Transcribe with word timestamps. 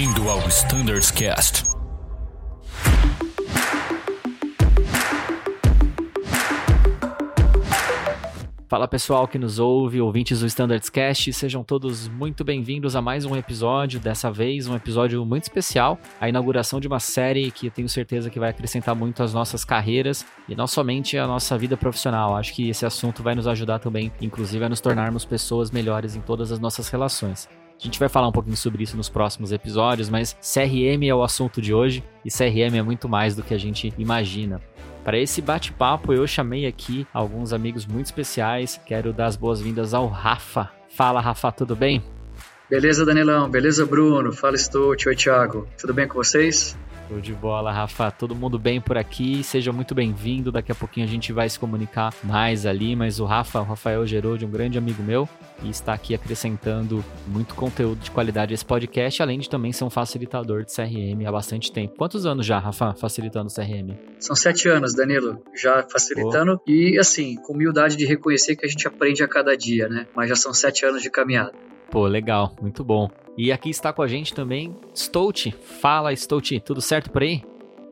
Bem-vindo 0.00 0.30
ao 0.30 0.38
Standards 0.48 1.10
Cast. 1.10 1.62
Fala 8.66 8.88
pessoal 8.88 9.28
que 9.28 9.38
nos 9.38 9.58
ouve, 9.58 10.00
ouvintes 10.00 10.40
do 10.40 10.46
Standards 10.46 10.88
Cast, 10.88 11.30
sejam 11.34 11.62
todos 11.62 12.08
muito 12.08 12.42
bem-vindos 12.42 12.96
a 12.96 13.02
mais 13.02 13.26
um 13.26 13.36
episódio, 13.36 14.00
dessa 14.00 14.30
vez 14.32 14.66
um 14.66 14.74
episódio 14.74 15.22
muito 15.26 15.42
especial, 15.42 15.98
a 16.18 16.30
inauguração 16.30 16.80
de 16.80 16.88
uma 16.88 16.98
série 16.98 17.50
que 17.50 17.66
eu 17.66 17.70
tenho 17.70 17.88
certeza 17.90 18.30
que 18.30 18.40
vai 18.40 18.48
acrescentar 18.48 18.94
muito 18.94 19.22
às 19.22 19.34
nossas 19.34 19.66
carreiras 19.66 20.24
e 20.48 20.54
não 20.56 20.66
somente 20.66 21.18
à 21.18 21.26
nossa 21.26 21.58
vida 21.58 21.76
profissional. 21.76 22.34
Acho 22.34 22.54
que 22.54 22.70
esse 22.70 22.86
assunto 22.86 23.22
vai 23.22 23.34
nos 23.34 23.46
ajudar 23.46 23.80
também, 23.80 24.10
inclusive, 24.18 24.64
a 24.64 24.68
nos 24.70 24.80
tornarmos 24.80 25.26
pessoas 25.26 25.70
melhores 25.70 26.16
em 26.16 26.22
todas 26.22 26.50
as 26.50 26.58
nossas 26.58 26.88
relações. 26.88 27.46
A 27.80 27.82
gente 27.82 27.98
vai 27.98 28.10
falar 28.10 28.28
um 28.28 28.32
pouquinho 28.32 28.58
sobre 28.58 28.82
isso 28.82 28.94
nos 28.94 29.08
próximos 29.08 29.52
episódios, 29.52 30.10
mas 30.10 30.36
CRM 30.42 31.02
é 31.08 31.14
o 31.14 31.22
assunto 31.22 31.62
de 31.62 31.72
hoje 31.72 32.04
e 32.22 32.30
CRM 32.30 32.76
é 32.76 32.82
muito 32.82 33.08
mais 33.08 33.34
do 33.34 33.42
que 33.42 33.54
a 33.54 33.58
gente 33.58 33.90
imagina. 33.96 34.60
Para 35.02 35.18
esse 35.18 35.40
bate-papo, 35.40 36.12
eu 36.12 36.26
chamei 36.26 36.66
aqui 36.66 37.06
alguns 37.10 37.54
amigos 37.54 37.86
muito 37.86 38.06
especiais. 38.06 38.78
Quero 38.84 39.14
dar 39.14 39.26
as 39.26 39.36
boas-vindas 39.36 39.94
ao 39.94 40.08
Rafa. 40.08 40.70
Fala, 40.94 41.22
Rafa, 41.22 41.50
tudo 41.50 41.74
bem? 41.74 42.04
Beleza, 42.68 43.06
Danilão. 43.06 43.48
Beleza, 43.48 43.86
Bruno. 43.86 44.30
Fala, 44.30 44.58
Stout. 44.58 45.08
Oi, 45.08 45.16
Thiago. 45.16 45.66
Tudo 45.78 45.94
bem 45.94 46.06
com 46.06 46.14
vocês? 46.14 46.76
Show 47.10 47.20
de 47.20 47.34
bola, 47.34 47.72
Rafa. 47.72 48.08
Todo 48.12 48.36
mundo 48.36 48.56
bem 48.56 48.80
por 48.80 48.96
aqui. 48.96 49.42
Seja 49.42 49.72
muito 49.72 49.96
bem-vindo. 49.96 50.52
Daqui 50.52 50.70
a 50.70 50.76
pouquinho 50.76 51.04
a 51.04 51.08
gente 51.08 51.32
vai 51.32 51.48
se 51.48 51.58
comunicar 51.58 52.14
mais 52.22 52.64
ali. 52.64 52.94
Mas 52.94 53.18
o 53.18 53.24
Rafa, 53.24 53.60
o 53.60 53.64
Rafael 53.64 54.06
Gerode, 54.06 54.46
um 54.46 54.50
grande 54.50 54.78
amigo 54.78 55.02
meu, 55.02 55.28
e 55.64 55.70
está 55.70 55.92
aqui 55.92 56.14
acrescentando 56.14 57.04
muito 57.26 57.56
conteúdo 57.56 57.98
de 57.98 58.12
qualidade 58.12 58.52
a 58.52 58.54
esse 58.54 58.64
podcast, 58.64 59.20
além 59.20 59.40
de 59.40 59.50
também 59.50 59.72
ser 59.72 59.82
um 59.82 59.90
facilitador 59.90 60.64
de 60.64 60.72
CRM 60.72 61.26
há 61.26 61.32
bastante 61.32 61.72
tempo. 61.72 61.96
Quantos 61.96 62.24
anos 62.24 62.46
já, 62.46 62.60
Rafa, 62.60 62.94
facilitando 62.94 63.52
CRM? 63.52 63.98
São 64.20 64.36
sete 64.36 64.68
anos, 64.68 64.94
Danilo, 64.94 65.42
já 65.52 65.84
facilitando. 65.90 66.60
Oh. 66.64 66.70
E 66.70 66.96
assim, 66.96 67.34
com 67.42 67.54
humildade 67.54 67.96
de 67.96 68.06
reconhecer 68.06 68.54
que 68.54 68.64
a 68.64 68.68
gente 68.68 68.86
aprende 68.86 69.20
a 69.24 69.26
cada 69.26 69.56
dia, 69.56 69.88
né? 69.88 70.06
Mas 70.14 70.28
já 70.28 70.36
são 70.36 70.54
sete 70.54 70.86
anos 70.86 71.02
de 71.02 71.10
caminhada. 71.10 71.52
Pô, 71.90 72.06
legal, 72.06 72.54
muito 72.62 72.84
bom. 72.84 73.10
E 73.42 73.50
aqui 73.50 73.70
está 73.70 73.90
com 73.90 74.02
a 74.02 74.06
gente 74.06 74.34
também 74.34 74.76
Stout. 74.94 75.50
Fala, 75.52 76.14
Stout, 76.14 76.60
tudo 76.60 76.82
certo 76.82 77.10
por 77.10 77.22
aí? 77.22 77.40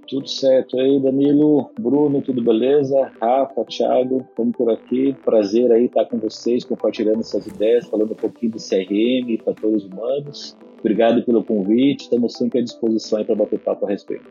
Tudo 0.06 0.28
certo. 0.28 0.78
Aí, 0.78 1.00
Danilo, 1.00 1.70
Bruno, 1.80 2.20
tudo 2.20 2.44
beleza? 2.44 3.10
Rafa, 3.18 3.64
Thiago, 3.64 4.26
estamos 4.28 4.54
por 4.54 4.70
aqui. 4.70 5.16
Prazer 5.24 5.72
aí 5.72 5.86
estar 5.86 6.04
com 6.04 6.18
vocês, 6.18 6.66
compartilhando 6.66 7.20
essas 7.20 7.46
ideias, 7.46 7.86
falando 7.86 8.12
um 8.12 8.14
pouquinho 8.14 8.52
de 8.52 8.58
CRM 8.58 9.30
e 9.30 9.40
fatores 9.42 9.84
humanos. 9.84 10.54
Obrigado 10.80 11.24
pelo 11.24 11.42
convite, 11.42 12.02
estamos 12.02 12.34
sempre 12.34 12.58
à 12.58 12.62
disposição 12.62 13.24
para 13.24 13.34
bater 13.34 13.58
papo 13.58 13.86
a 13.86 13.88
respeito. 13.88 14.28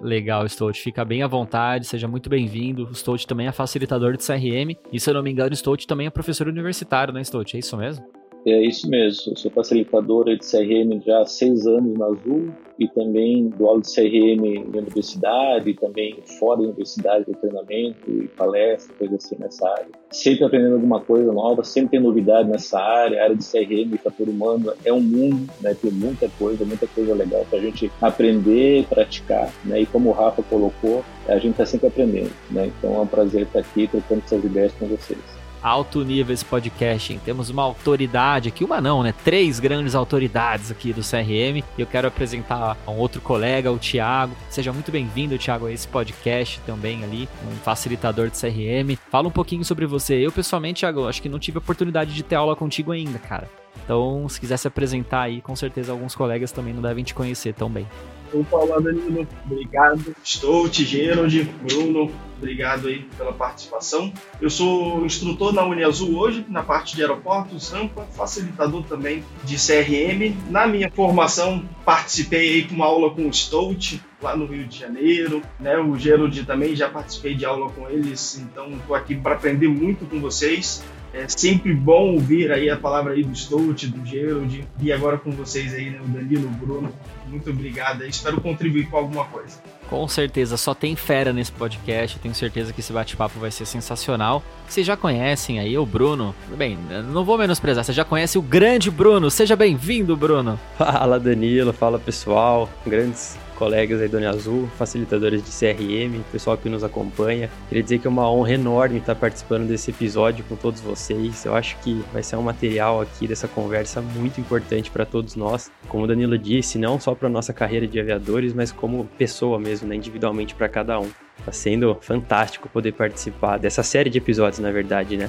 Legal, 0.00 0.48
Stout. 0.48 0.80
Fica 0.80 1.04
bem 1.04 1.24
à 1.24 1.26
vontade, 1.26 1.84
seja 1.84 2.06
muito 2.06 2.30
bem-vindo. 2.30 2.84
O 2.84 2.94
Stout 2.94 3.26
também 3.26 3.48
é 3.48 3.52
facilitador 3.52 4.16
de 4.16 4.24
CRM 4.24 4.76
e, 4.92 5.00
se 5.00 5.10
eu 5.10 5.14
não 5.14 5.22
me 5.24 5.32
engano, 5.32 5.52
o 5.52 5.56
Stout 5.56 5.84
também 5.88 6.06
é 6.06 6.10
professor 6.10 6.46
universitário, 6.46 7.12
né, 7.12 7.24
Stout? 7.24 7.56
É 7.56 7.58
isso 7.58 7.76
mesmo? 7.76 8.19
É 8.46 8.62
isso 8.62 8.88
mesmo, 8.88 9.32
eu 9.32 9.36
sou 9.36 9.50
facilitadora 9.50 10.34
de 10.34 10.50
CRM 10.50 10.98
já 11.04 11.20
há 11.20 11.26
seis 11.26 11.66
anos 11.66 11.98
na 11.98 12.06
Azul 12.06 12.48
e 12.78 12.88
também 12.88 13.50
dou 13.50 13.68
aula 13.68 13.82
de 13.82 13.94
CRM 13.94 14.46
em 14.46 14.64
universidade, 14.78 15.74
também 15.74 16.16
fora 16.38 16.60
da 16.60 16.68
universidade, 16.68 17.26
de 17.26 17.34
treinamento 17.34 18.10
e 18.10 18.28
palestra, 18.28 18.94
coisa 18.96 19.16
assim 19.16 19.36
nessa 19.38 19.68
área. 19.68 19.88
Sempre 20.10 20.44
aprendendo 20.44 20.76
alguma 20.76 21.00
coisa 21.00 21.30
nova, 21.30 21.62
sempre 21.62 21.90
tem 21.90 22.00
novidade 22.00 22.48
nessa 22.48 22.80
área, 22.80 23.20
a 23.20 23.24
área 23.24 23.36
de 23.36 23.44
CRM 23.44 23.98
fator 23.98 24.26
humano 24.26 24.72
é 24.86 24.92
um 24.92 25.02
mundo, 25.02 25.46
né, 25.60 25.74
tem 25.74 25.90
muita 25.90 26.26
coisa, 26.38 26.64
muita 26.64 26.86
coisa 26.86 27.14
legal 27.14 27.44
para 27.50 27.58
a 27.58 27.62
gente 27.62 27.92
aprender, 28.00 28.86
praticar, 28.86 29.52
né, 29.66 29.82
e 29.82 29.86
como 29.86 30.08
o 30.08 30.12
Rafa 30.12 30.42
colocou, 30.42 31.04
a 31.28 31.36
gente 31.36 31.52
está 31.52 31.66
sempre 31.66 31.88
aprendendo, 31.88 32.32
né, 32.50 32.72
então 32.78 32.94
é 32.94 33.00
um 33.00 33.06
prazer 33.06 33.42
estar 33.42 33.58
aqui 33.58 33.86
trocando 33.86 34.22
essas 34.24 34.42
ideias 34.42 34.72
com 34.72 34.86
vocês 34.86 35.39
alto 35.62 36.04
nível 36.04 36.32
esse 36.32 36.44
podcast, 36.44 37.12
hein? 37.12 37.20
Temos 37.24 37.50
uma 37.50 37.62
autoridade 37.62 38.48
aqui, 38.48 38.64
uma 38.64 38.80
não, 38.80 39.02
né? 39.02 39.14
Três 39.24 39.60
grandes 39.60 39.94
autoridades 39.94 40.70
aqui 40.70 40.92
do 40.92 41.02
CRM. 41.02 41.62
E 41.76 41.80
eu 41.80 41.86
quero 41.86 42.08
apresentar 42.08 42.76
um 42.86 42.92
outro 42.92 43.20
colega, 43.20 43.70
o 43.70 43.78
Thiago. 43.78 44.34
Seja 44.48 44.72
muito 44.72 44.90
bem-vindo, 44.90 45.38
Thiago, 45.38 45.66
a 45.66 45.72
esse 45.72 45.86
podcast 45.88 46.60
também 46.66 47.04
ali, 47.04 47.28
um 47.50 47.56
facilitador 47.56 48.30
de 48.30 48.40
CRM. 48.40 48.96
Fala 49.10 49.28
um 49.28 49.32
pouquinho 49.32 49.64
sobre 49.64 49.86
você. 49.86 50.14
Eu, 50.14 50.32
pessoalmente, 50.32 50.80
Thiago, 50.80 51.08
acho 51.08 51.22
que 51.22 51.28
não 51.28 51.38
tive 51.38 51.58
oportunidade 51.58 52.14
de 52.14 52.22
ter 52.22 52.34
aula 52.34 52.56
contigo 52.56 52.92
ainda, 52.92 53.18
cara. 53.18 53.48
Então, 53.84 54.28
se 54.28 54.40
quiser 54.40 54.56
se 54.56 54.68
apresentar 54.68 55.22
aí, 55.22 55.40
com 55.40 55.54
certeza 55.54 55.92
alguns 55.92 56.14
colegas 56.14 56.52
também 56.52 56.72
não 56.72 56.82
devem 56.82 57.04
te 57.04 57.14
conhecer 57.14 57.54
tão 57.54 57.70
bem. 57.70 57.86
Opa, 58.32 58.80
Danilo, 58.80 59.26
obrigado. 59.44 60.14
Estou, 60.22 60.68
Gerald, 60.68 61.42
Bruno, 61.62 62.10
obrigado 62.40 62.88
aí 62.88 63.06
pela 63.16 63.32
participação. 63.32 64.12
Eu 64.40 64.48
sou 64.48 65.04
instrutor 65.04 65.52
na 65.52 65.64
Uniazul 65.64 66.18
hoje, 66.18 66.44
na 66.48 66.62
parte 66.62 66.96
de 66.96 67.02
aeroportos, 67.02 67.70
rampa, 67.70 68.06
facilitador 68.16 68.82
também 68.84 69.22
de 69.44 69.56
CRM. 69.56 70.34
Na 70.50 70.66
minha 70.66 70.90
formação, 70.90 71.62
participei 71.84 72.54
aí 72.54 72.64
com 72.64 72.74
uma 72.74 72.86
aula 72.86 73.10
com 73.10 73.28
o 73.28 73.32
Stout, 73.32 74.00
lá 74.22 74.34
no 74.34 74.46
Rio 74.46 74.66
de 74.66 74.78
Janeiro, 74.78 75.42
né? 75.58 75.76
O 75.78 75.96
Gerald 75.98 76.42
também 76.44 76.74
já 76.74 76.88
participei 76.88 77.34
de 77.34 77.44
aula 77.44 77.70
com 77.70 77.88
eles, 77.88 78.38
então 78.38 78.70
estou 78.72 78.96
aqui 78.96 79.14
para 79.14 79.34
aprender 79.34 79.68
muito 79.68 80.06
com 80.06 80.18
vocês. 80.20 80.82
É 81.12 81.26
sempre 81.28 81.74
bom 81.74 82.14
ouvir 82.14 82.52
aí 82.52 82.70
a 82.70 82.76
palavra 82.76 83.14
aí 83.14 83.24
do 83.24 83.34
Stout, 83.34 83.86
do 83.88 84.06
Gerald 84.06 84.64
e 84.80 84.92
agora 84.92 85.18
com 85.18 85.32
vocês 85.32 85.74
aí, 85.74 85.90
né, 85.90 86.00
o 86.02 86.08
Danilo, 86.08 86.46
o 86.46 86.50
Bruno. 86.50 86.92
Muito 87.26 87.50
obrigado. 87.50 88.04
Espero 88.04 88.40
contribuir 88.40 88.88
com 88.88 88.96
alguma 88.96 89.24
coisa. 89.24 89.60
Com 89.90 90.06
certeza, 90.06 90.56
só 90.56 90.72
tem 90.72 90.94
fera 90.94 91.32
nesse 91.32 91.50
podcast. 91.50 92.18
tenho 92.20 92.34
certeza 92.34 92.72
que 92.72 92.78
esse 92.78 92.92
bate-papo 92.92 93.40
vai 93.40 93.50
ser 93.50 93.66
sensacional. 93.66 94.40
Vocês 94.68 94.86
já 94.86 94.96
conhecem 94.96 95.58
aí 95.58 95.76
o 95.76 95.84
Bruno. 95.84 96.32
Bem, 96.56 96.78
não 97.12 97.24
vou 97.24 97.36
menosprezar, 97.36 97.84
você 97.84 97.92
já 97.92 98.04
conhece 98.04 98.38
o 98.38 98.42
grande 98.42 98.88
Bruno. 98.88 99.28
Seja 99.32 99.56
bem-vindo, 99.56 100.16
Bruno. 100.16 100.58
Fala, 100.78 101.18
Danilo. 101.18 101.72
Fala, 101.72 101.98
pessoal. 101.98 102.70
Grandes 102.86 103.36
colegas 103.60 104.00
aí 104.00 104.08
do 104.08 104.16
Azul, 104.26 104.66
facilitadores 104.78 105.42
de 105.44 105.50
CRM, 105.50 106.22
pessoal 106.32 106.56
que 106.56 106.66
nos 106.70 106.82
acompanha. 106.82 107.50
Queria 107.68 107.82
dizer 107.82 107.98
que 107.98 108.06
é 108.06 108.10
uma 108.10 108.28
honra 108.30 108.52
enorme 108.54 108.98
estar 108.98 109.14
participando 109.14 109.68
desse 109.68 109.90
episódio 109.90 110.42
com 110.48 110.56
todos 110.56 110.80
vocês. 110.80 111.44
Eu 111.44 111.54
acho 111.54 111.76
que 111.80 112.02
vai 112.10 112.22
ser 112.22 112.36
um 112.36 112.42
material 112.42 113.02
aqui 113.02 113.28
dessa 113.28 113.46
conversa 113.46 114.00
muito 114.00 114.40
importante 114.40 114.90
para 114.90 115.04
todos 115.04 115.36
nós. 115.36 115.70
Como 115.88 116.04
o 116.04 116.06
Danilo 116.06 116.38
disse, 116.38 116.78
não 116.78 116.98
só 116.98 117.14
para 117.14 117.28
nossa 117.28 117.52
carreira 117.52 117.86
de 117.86 118.00
aviadores, 118.00 118.54
mas 118.54 118.72
como 118.72 119.04
pessoa 119.18 119.58
mesmo, 119.58 119.86
né? 119.86 119.94
individualmente 119.94 120.54
para 120.54 120.66
cada 120.66 120.98
um. 120.98 121.10
Tá 121.44 121.52
sendo 121.52 121.98
fantástico 122.00 122.66
poder 122.66 122.92
participar 122.92 123.58
dessa 123.58 123.82
série 123.82 124.08
de 124.08 124.16
episódios, 124.16 124.58
na 124.58 124.70
verdade, 124.70 125.18
né? 125.18 125.28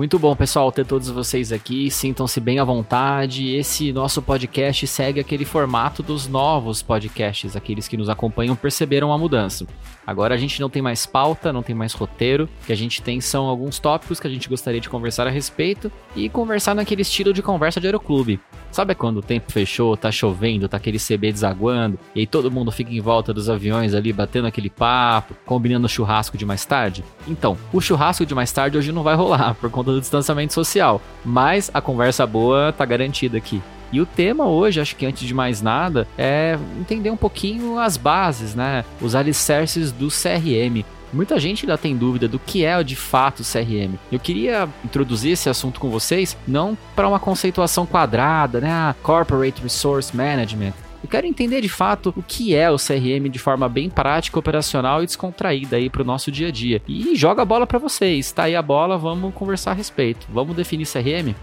Muito 0.00 0.18
bom, 0.18 0.34
pessoal, 0.34 0.72
ter 0.72 0.86
todos 0.86 1.10
vocês 1.10 1.52
aqui. 1.52 1.90
Sintam-se 1.90 2.40
bem 2.40 2.58
à 2.58 2.64
vontade. 2.64 3.54
Esse 3.54 3.92
nosso 3.92 4.22
podcast 4.22 4.86
segue 4.86 5.20
aquele 5.20 5.44
formato 5.44 6.02
dos 6.02 6.26
novos 6.26 6.80
podcasts. 6.80 7.54
Aqueles 7.54 7.86
que 7.86 7.98
nos 7.98 8.08
acompanham 8.08 8.56
perceberam 8.56 9.12
a 9.12 9.18
mudança. 9.18 9.66
Agora 10.06 10.34
a 10.34 10.38
gente 10.38 10.58
não 10.58 10.70
tem 10.70 10.80
mais 10.80 11.04
pauta, 11.04 11.52
não 11.52 11.62
tem 11.62 11.74
mais 11.74 11.92
roteiro. 11.92 12.48
O 12.62 12.66
que 12.66 12.72
a 12.72 12.76
gente 12.76 13.02
tem 13.02 13.20
são 13.20 13.44
alguns 13.44 13.78
tópicos 13.78 14.18
que 14.18 14.26
a 14.26 14.30
gente 14.30 14.48
gostaria 14.48 14.80
de 14.80 14.88
conversar 14.88 15.26
a 15.26 15.30
respeito 15.30 15.92
e 16.16 16.30
conversar 16.30 16.74
naquele 16.74 17.02
estilo 17.02 17.34
de 17.34 17.42
conversa 17.42 17.78
de 17.78 17.86
aeroclube. 17.86 18.40
Sabe 18.70 18.94
quando 18.94 19.18
o 19.18 19.22
tempo 19.22 19.50
fechou, 19.50 19.96
tá 19.96 20.12
chovendo, 20.12 20.68
tá 20.68 20.76
aquele 20.76 20.98
CB 20.98 21.32
desaguando, 21.32 21.98
e 22.14 22.20
aí 22.20 22.26
todo 22.26 22.50
mundo 22.50 22.70
fica 22.70 22.92
em 22.92 23.00
volta 23.00 23.32
dos 23.32 23.50
aviões 23.50 23.94
ali 23.94 24.12
batendo 24.12 24.46
aquele 24.46 24.70
papo, 24.70 25.34
combinando 25.44 25.86
o 25.86 25.88
churrasco 25.88 26.38
de 26.38 26.46
mais 26.46 26.64
tarde? 26.64 27.04
Então, 27.26 27.56
o 27.72 27.80
churrasco 27.80 28.24
de 28.24 28.34
mais 28.34 28.52
tarde 28.52 28.78
hoje 28.78 28.92
não 28.92 29.02
vai 29.02 29.14
rolar 29.14 29.54
por 29.60 29.70
conta 29.70 29.92
do 29.92 30.00
distanciamento 30.00 30.54
social, 30.54 31.00
mas 31.24 31.70
a 31.74 31.80
conversa 31.80 32.26
boa 32.26 32.72
tá 32.72 32.84
garantida 32.84 33.36
aqui. 33.36 33.60
E 33.92 34.00
o 34.00 34.06
tema 34.06 34.46
hoje, 34.46 34.80
acho 34.80 34.94
que 34.94 35.04
antes 35.04 35.26
de 35.26 35.34
mais 35.34 35.60
nada, 35.60 36.06
é 36.16 36.56
entender 36.78 37.10
um 37.10 37.16
pouquinho 37.16 37.78
as 37.78 37.96
bases, 37.96 38.54
né? 38.54 38.84
Os 39.00 39.16
alicerces 39.16 39.90
do 39.90 40.06
CRM. 40.08 40.84
Muita 41.12 41.38
gente 41.38 41.64
ainda 41.64 41.76
tem 41.76 41.96
dúvida 41.96 42.28
do 42.28 42.38
que 42.38 42.64
é 42.64 42.82
de 42.82 42.96
fato 42.96 43.40
o 43.40 43.44
CRM. 43.44 43.94
Eu 44.10 44.20
queria 44.20 44.68
introduzir 44.84 45.32
esse 45.32 45.48
assunto 45.48 45.80
com 45.80 45.90
vocês, 45.90 46.36
não 46.46 46.76
para 46.94 47.08
uma 47.08 47.18
conceituação 47.18 47.84
quadrada, 47.84 48.60
né? 48.60 48.70
Ah, 48.70 48.94
Corporate 49.02 49.62
Resource 49.62 50.16
Management. 50.16 50.72
Eu 51.02 51.08
quero 51.08 51.26
entender 51.26 51.60
de 51.62 51.68
fato 51.68 52.12
o 52.16 52.22
que 52.22 52.54
é 52.54 52.70
o 52.70 52.76
CRM 52.76 53.28
de 53.30 53.38
forma 53.38 53.68
bem 53.68 53.88
prática, 53.88 54.38
operacional 54.38 55.02
e 55.02 55.06
descontraída 55.06 55.76
aí 55.76 55.88
para 55.88 56.02
o 56.02 56.04
nosso 56.04 56.30
dia 56.30 56.48
a 56.48 56.50
dia. 56.50 56.82
E 56.86 57.16
joga 57.16 57.42
a 57.42 57.44
bola 57.44 57.66
para 57.66 57.78
vocês. 57.78 58.30
Tá 58.32 58.44
aí 58.44 58.54
a 58.54 58.62
bola, 58.62 58.98
vamos 58.98 59.32
conversar 59.34 59.70
a 59.70 59.74
respeito. 59.74 60.26
Vamos 60.30 60.54
definir 60.54 60.86
CRM? 60.86 61.34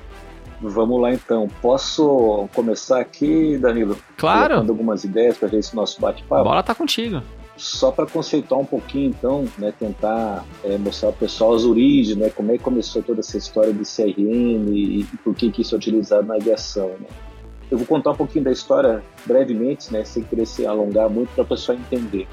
Vamos 0.61 1.01
lá 1.01 1.11
então. 1.11 1.47
Posso 1.61 2.47
começar 2.53 2.99
aqui, 2.99 3.57
Danilo? 3.57 3.97
Claro. 4.15 4.49
Colocando 4.49 4.69
algumas 4.69 5.03
ideias 5.03 5.37
para 5.37 5.47
ver 5.47 5.59
esse 5.59 5.75
nosso 5.75 5.99
bate-papo. 5.99 6.41
A 6.41 6.43
bola 6.43 6.63
tá 6.63 6.75
contigo. 6.75 7.21
Só 7.57 7.91
para 7.91 8.05
conceituar 8.05 8.61
um 8.61 8.65
pouquinho, 8.65 9.09
então, 9.09 9.45
né, 9.57 9.73
tentar 9.77 10.45
é, 10.63 10.77
mostrar 10.77 11.09
para 11.09 11.17
o 11.17 11.19
pessoal 11.21 11.55
as 11.55 11.63
origens, 11.63 12.15
né, 12.15 12.29
como 12.29 12.51
é 12.51 12.57
que 12.57 12.63
começou 12.63 13.01
toda 13.01 13.19
essa 13.19 13.37
história 13.37 13.73
de 13.73 13.83
CRM 13.83 14.69
e, 14.71 15.01
e 15.01 15.03
por 15.23 15.33
que, 15.33 15.51
que 15.51 15.63
isso 15.63 15.73
é 15.73 15.77
utilizado 15.77 16.27
na 16.27 16.35
aviação. 16.35 16.89
Né. 16.89 17.07
Eu 17.69 17.77
vou 17.77 17.87
contar 17.87 18.11
um 18.11 18.15
pouquinho 18.15 18.45
da 18.45 18.51
história 18.51 19.03
brevemente, 19.25 19.91
né, 19.91 20.03
sem 20.05 20.23
querer 20.23 20.45
se 20.45 20.65
alongar 20.65 21.09
muito, 21.09 21.29
para 21.33 21.43
a 21.43 21.47
pessoa 21.47 21.77
entender. 21.77 22.27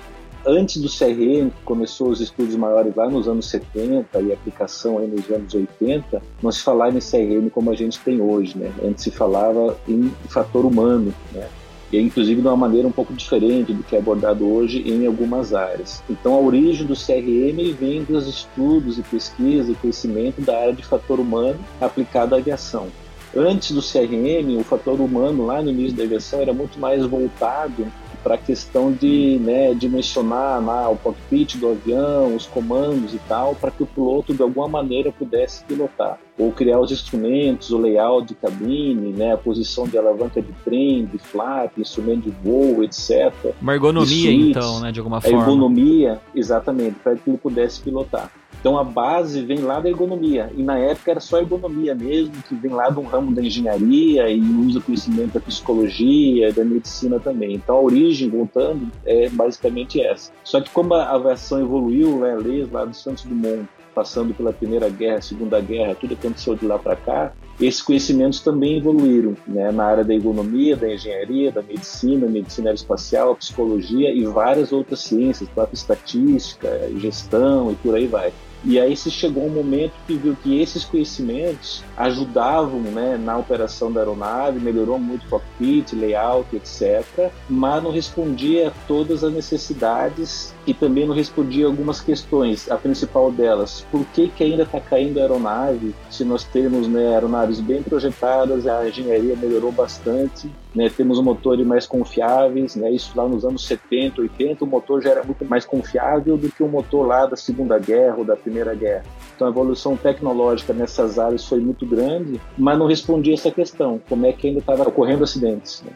Antes 0.46 0.80
do 0.80 0.88
CRM, 0.88 1.48
que 1.48 1.62
começou 1.64 2.10
os 2.10 2.20
estudos 2.20 2.54
maiores 2.54 2.94
lá 2.94 3.08
nos 3.08 3.26
anos 3.26 3.48
70 3.48 4.20
e 4.20 4.30
aplicação 4.30 4.98
aí 4.98 5.06
nos 5.06 5.30
anos 5.30 5.54
80, 5.54 6.22
não 6.42 6.52
se 6.52 6.62
falava 6.62 6.94
em 6.94 7.00
CRM 7.00 7.48
como 7.48 7.70
a 7.70 7.74
gente 7.74 7.98
tem 8.00 8.20
hoje. 8.20 8.58
Né? 8.58 8.70
Antes 8.84 9.04
se 9.04 9.10
falava 9.10 9.74
em 9.88 10.12
fator 10.28 10.66
humano. 10.66 11.14
Né? 11.32 11.48
E 11.94 12.00
inclusive 12.00 12.40
de 12.40 12.46
uma 12.48 12.56
maneira 12.56 12.88
um 12.88 12.92
pouco 12.92 13.12
diferente 13.12 13.72
do 13.72 13.84
que 13.84 13.94
é 13.94 13.98
abordado 14.00 14.44
hoje 14.50 14.80
em 14.80 15.06
algumas 15.06 15.54
áreas. 15.54 16.02
Então, 16.10 16.34
a 16.34 16.40
origem 16.40 16.84
do 16.84 16.94
CRM 16.94 17.72
vem 17.78 18.02
dos 18.02 18.26
estudos 18.26 18.98
e 18.98 19.02
pesquisa 19.02 19.70
e 19.70 19.76
conhecimento 19.76 20.40
da 20.40 20.58
área 20.58 20.72
de 20.72 20.84
fator 20.84 21.20
humano 21.20 21.58
aplicado 21.80 22.34
à 22.34 22.38
aviação. 22.38 22.88
Antes 23.36 23.70
do 23.70 23.80
CRM, 23.80 24.58
o 24.58 24.64
fator 24.64 25.00
humano 25.00 25.46
lá 25.46 25.62
no 25.62 25.70
início 25.70 25.96
da 25.96 26.02
aviação 26.02 26.40
era 26.40 26.52
muito 26.52 26.78
mais 26.80 27.04
voltado 27.06 27.86
para 28.24 28.36
a 28.36 28.38
questão 28.38 28.90
de 28.90 29.38
né, 29.38 29.74
dimensionar 29.74 30.64
lá 30.64 30.88
o 30.88 30.96
cockpit 30.96 31.56
do 31.58 31.68
avião, 31.68 32.34
os 32.34 32.46
comandos 32.46 33.12
e 33.12 33.18
tal, 33.28 33.54
para 33.54 33.70
que 33.70 33.82
o 33.82 33.86
piloto 33.86 34.32
de 34.32 34.42
alguma 34.42 34.66
maneira 34.66 35.12
pudesse 35.12 35.62
pilotar. 35.64 36.18
Ou 36.38 36.50
criar 36.50 36.80
os 36.80 36.90
instrumentos, 36.90 37.70
o 37.70 37.78
layout 37.78 38.26
de 38.26 38.34
cabine, 38.34 39.12
né, 39.12 39.34
a 39.34 39.36
posição 39.36 39.86
de 39.86 39.98
alavanca 39.98 40.40
de 40.40 40.52
trem, 40.64 41.04
de 41.04 41.18
flap, 41.18 41.78
instrumento 41.78 42.22
de 42.22 42.30
voo, 42.30 42.82
etc. 42.82 43.32
Uma 43.60 43.74
ergonomia, 43.74 44.32
então, 44.32 44.80
né, 44.80 44.90
de 44.90 44.98
alguma 44.98 45.20
forma. 45.20 45.38
A 45.38 45.40
ergonomia, 45.40 46.20
exatamente, 46.34 46.96
para 47.04 47.14
que 47.14 47.28
ele 47.28 47.38
pudesse 47.38 47.80
pilotar. 47.82 48.30
Então 48.64 48.78
a 48.78 48.82
base 48.82 49.42
vem 49.42 49.58
lá 49.58 49.78
da 49.78 49.90
ergonomia. 49.90 50.50
E 50.56 50.62
na 50.62 50.78
época 50.78 51.10
era 51.10 51.20
só 51.20 51.38
ergonomia 51.38 51.94
mesmo, 51.94 52.32
que 52.48 52.54
vem 52.54 52.72
lá 52.72 52.88
do 52.88 53.02
ramo 53.02 53.30
da 53.30 53.42
engenharia 53.42 54.30
e 54.30 54.40
usa 54.40 54.80
conhecimento 54.80 55.34
da 55.34 55.40
psicologia, 55.40 56.50
da 56.50 56.64
medicina 56.64 57.20
também. 57.20 57.56
Então 57.56 57.76
a 57.76 57.80
origem, 57.82 58.30
voltando, 58.30 58.90
é 59.04 59.28
basicamente 59.28 60.00
essa. 60.00 60.32
Só 60.42 60.62
que 60.62 60.70
como 60.70 60.94
a 60.94 61.10
aviação 61.10 61.60
evoluiu, 61.60 62.20
né, 62.20 62.36
leis 62.36 62.72
lá 62.72 62.86
do 62.86 62.96
Santos 62.96 63.24
Dumont, 63.24 63.68
passando 63.94 64.32
pela 64.32 64.50
Primeira 64.50 64.88
Guerra, 64.88 65.20
Segunda 65.20 65.60
Guerra, 65.60 65.94
tudo 65.94 66.14
aconteceu 66.14 66.54
de 66.54 66.64
lá 66.64 66.78
para 66.78 66.96
cá, 66.96 67.32
esses 67.60 67.82
conhecimentos 67.82 68.40
também 68.40 68.78
evoluíram 68.78 69.36
né, 69.46 69.70
na 69.70 69.84
área 69.84 70.04
da 70.04 70.12
ergonomia, 70.14 70.74
da 70.74 70.92
engenharia, 70.92 71.52
da 71.52 71.62
medicina, 71.62 72.26
medicina 72.26 72.70
aeroespacial, 72.70 73.36
psicologia 73.36 74.10
e 74.10 74.24
várias 74.24 74.72
outras 74.72 75.00
ciências, 75.00 75.48
própria 75.50 75.76
estatística, 75.76 76.68
gestão 76.96 77.70
e 77.70 77.74
por 77.76 77.94
aí 77.94 78.06
vai. 78.06 78.32
E 78.64 78.80
aí 78.80 78.96
se 78.96 79.10
chegou 79.10 79.46
um 79.46 79.50
momento 79.50 79.92
que 80.06 80.14
viu 80.14 80.34
que 80.42 80.60
esses 80.60 80.84
conhecimentos 80.84 81.84
ajudavam 81.96 82.80
né, 82.80 83.18
na 83.18 83.36
operação 83.36 83.92
da 83.92 84.00
aeronave, 84.00 84.58
melhorou 84.58 84.98
muito 84.98 85.26
o 85.26 85.28
cockpit, 85.28 85.92
layout, 85.92 86.48
etc., 86.56 87.30
mas 87.48 87.82
não 87.82 87.90
respondia 87.90 88.68
a 88.68 88.72
todas 88.86 89.22
as 89.22 89.32
necessidades 89.32 90.54
e 90.66 90.72
também 90.72 91.06
não 91.06 91.14
respondia 91.14 91.66
algumas 91.66 92.00
questões. 92.00 92.70
A 92.70 92.78
principal 92.78 93.30
delas, 93.30 93.86
por 93.90 94.04
que, 94.06 94.28
que 94.28 94.44
ainda 94.44 94.62
está 94.62 94.80
caindo 94.80 95.18
a 95.18 95.22
aeronave 95.22 95.94
se 96.10 96.24
nós 96.24 96.44
temos 96.44 96.88
né, 96.88 97.14
aeronaves 97.14 97.60
bem 97.60 97.82
projetadas, 97.82 98.66
a 98.66 98.88
engenharia 98.88 99.36
melhorou 99.36 99.70
bastante, 99.70 100.50
né, 100.74 100.90
temos 100.90 101.20
motores 101.20 101.66
mais 101.66 101.86
confiáveis, 101.86 102.74
né, 102.74 102.90
isso 102.90 103.12
lá 103.14 103.28
nos 103.28 103.44
anos 103.44 103.64
70, 103.66 104.20
80, 104.22 104.64
o 104.64 104.66
motor 104.66 105.02
já 105.02 105.10
era 105.10 105.24
muito 105.24 105.44
mais 105.44 105.64
confiável 105.64 106.36
do 106.36 106.50
que 106.50 106.62
o 106.62 106.68
motor 106.68 107.06
lá 107.06 107.26
da 107.26 107.36
Segunda 107.36 107.78
Guerra 107.78 108.16
ou 108.18 108.24
da 108.24 108.36
Primeira 108.36 108.74
Guerra. 108.74 109.04
Então 109.34 109.46
a 109.46 109.50
evolução 109.50 109.96
tecnológica 109.96 110.72
nessas 110.72 111.18
áreas 111.18 111.46
foi 111.46 111.60
muito 111.60 111.86
grande, 111.86 112.40
mas 112.58 112.78
não 112.78 112.86
respondia 112.86 113.34
essa 113.34 113.50
questão, 113.50 114.00
como 114.08 114.26
é 114.26 114.32
que 114.32 114.48
ainda 114.48 114.58
estava 114.58 114.82
ocorrendo 114.88 115.24
acidentes. 115.24 115.82
Né? 115.82 115.92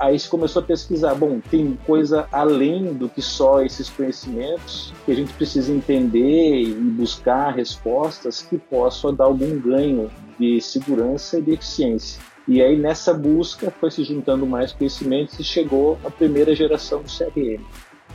Aí 0.00 0.18
se 0.18 0.30
começou 0.30 0.62
a 0.62 0.64
pesquisar, 0.64 1.14
bom, 1.14 1.40
tem 1.50 1.78
coisa 1.86 2.26
além 2.32 2.94
do 2.94 3.06
que 3.06 3.20
só 3.20 3.62
esses 3.62 3.90
conhecimentos 3.90 4.94
que 5.04 5.12
a 5.12 5.14
gente 5.14 5.30
precisa 5.34 5.70
entender 5.70 6.62
e 6.62 6.72
buscar 6.72 7.50
respostas 7.50 8.40
que 8.40 8.56
possam 8.56 9.14
dar 9.14 9.24
algum 9.24 9.60
ganho 9.60 10.10
de 10.38 10.58
segurança 10.62 11.38
e 11.38 11.42
de 11.42 11.52
eficiência. 11.52 12.29
E 12.48 12.62
aí 12.62 12.76
nessa 12.76 13.14
busca 13.14 13.70
foi 13.70 13.90
se 13.90 14.02
juntando 14.04 14.46
mais 14.46 14.72
conhecimentos 14.72 15.38
e 15.38 15.44
chegou 15.44 15.98
a 16.04 16.10
primeira 16.10 16.54
geração 16.54 17.02
do 17.02 17.08
CRM. 17.08 17.64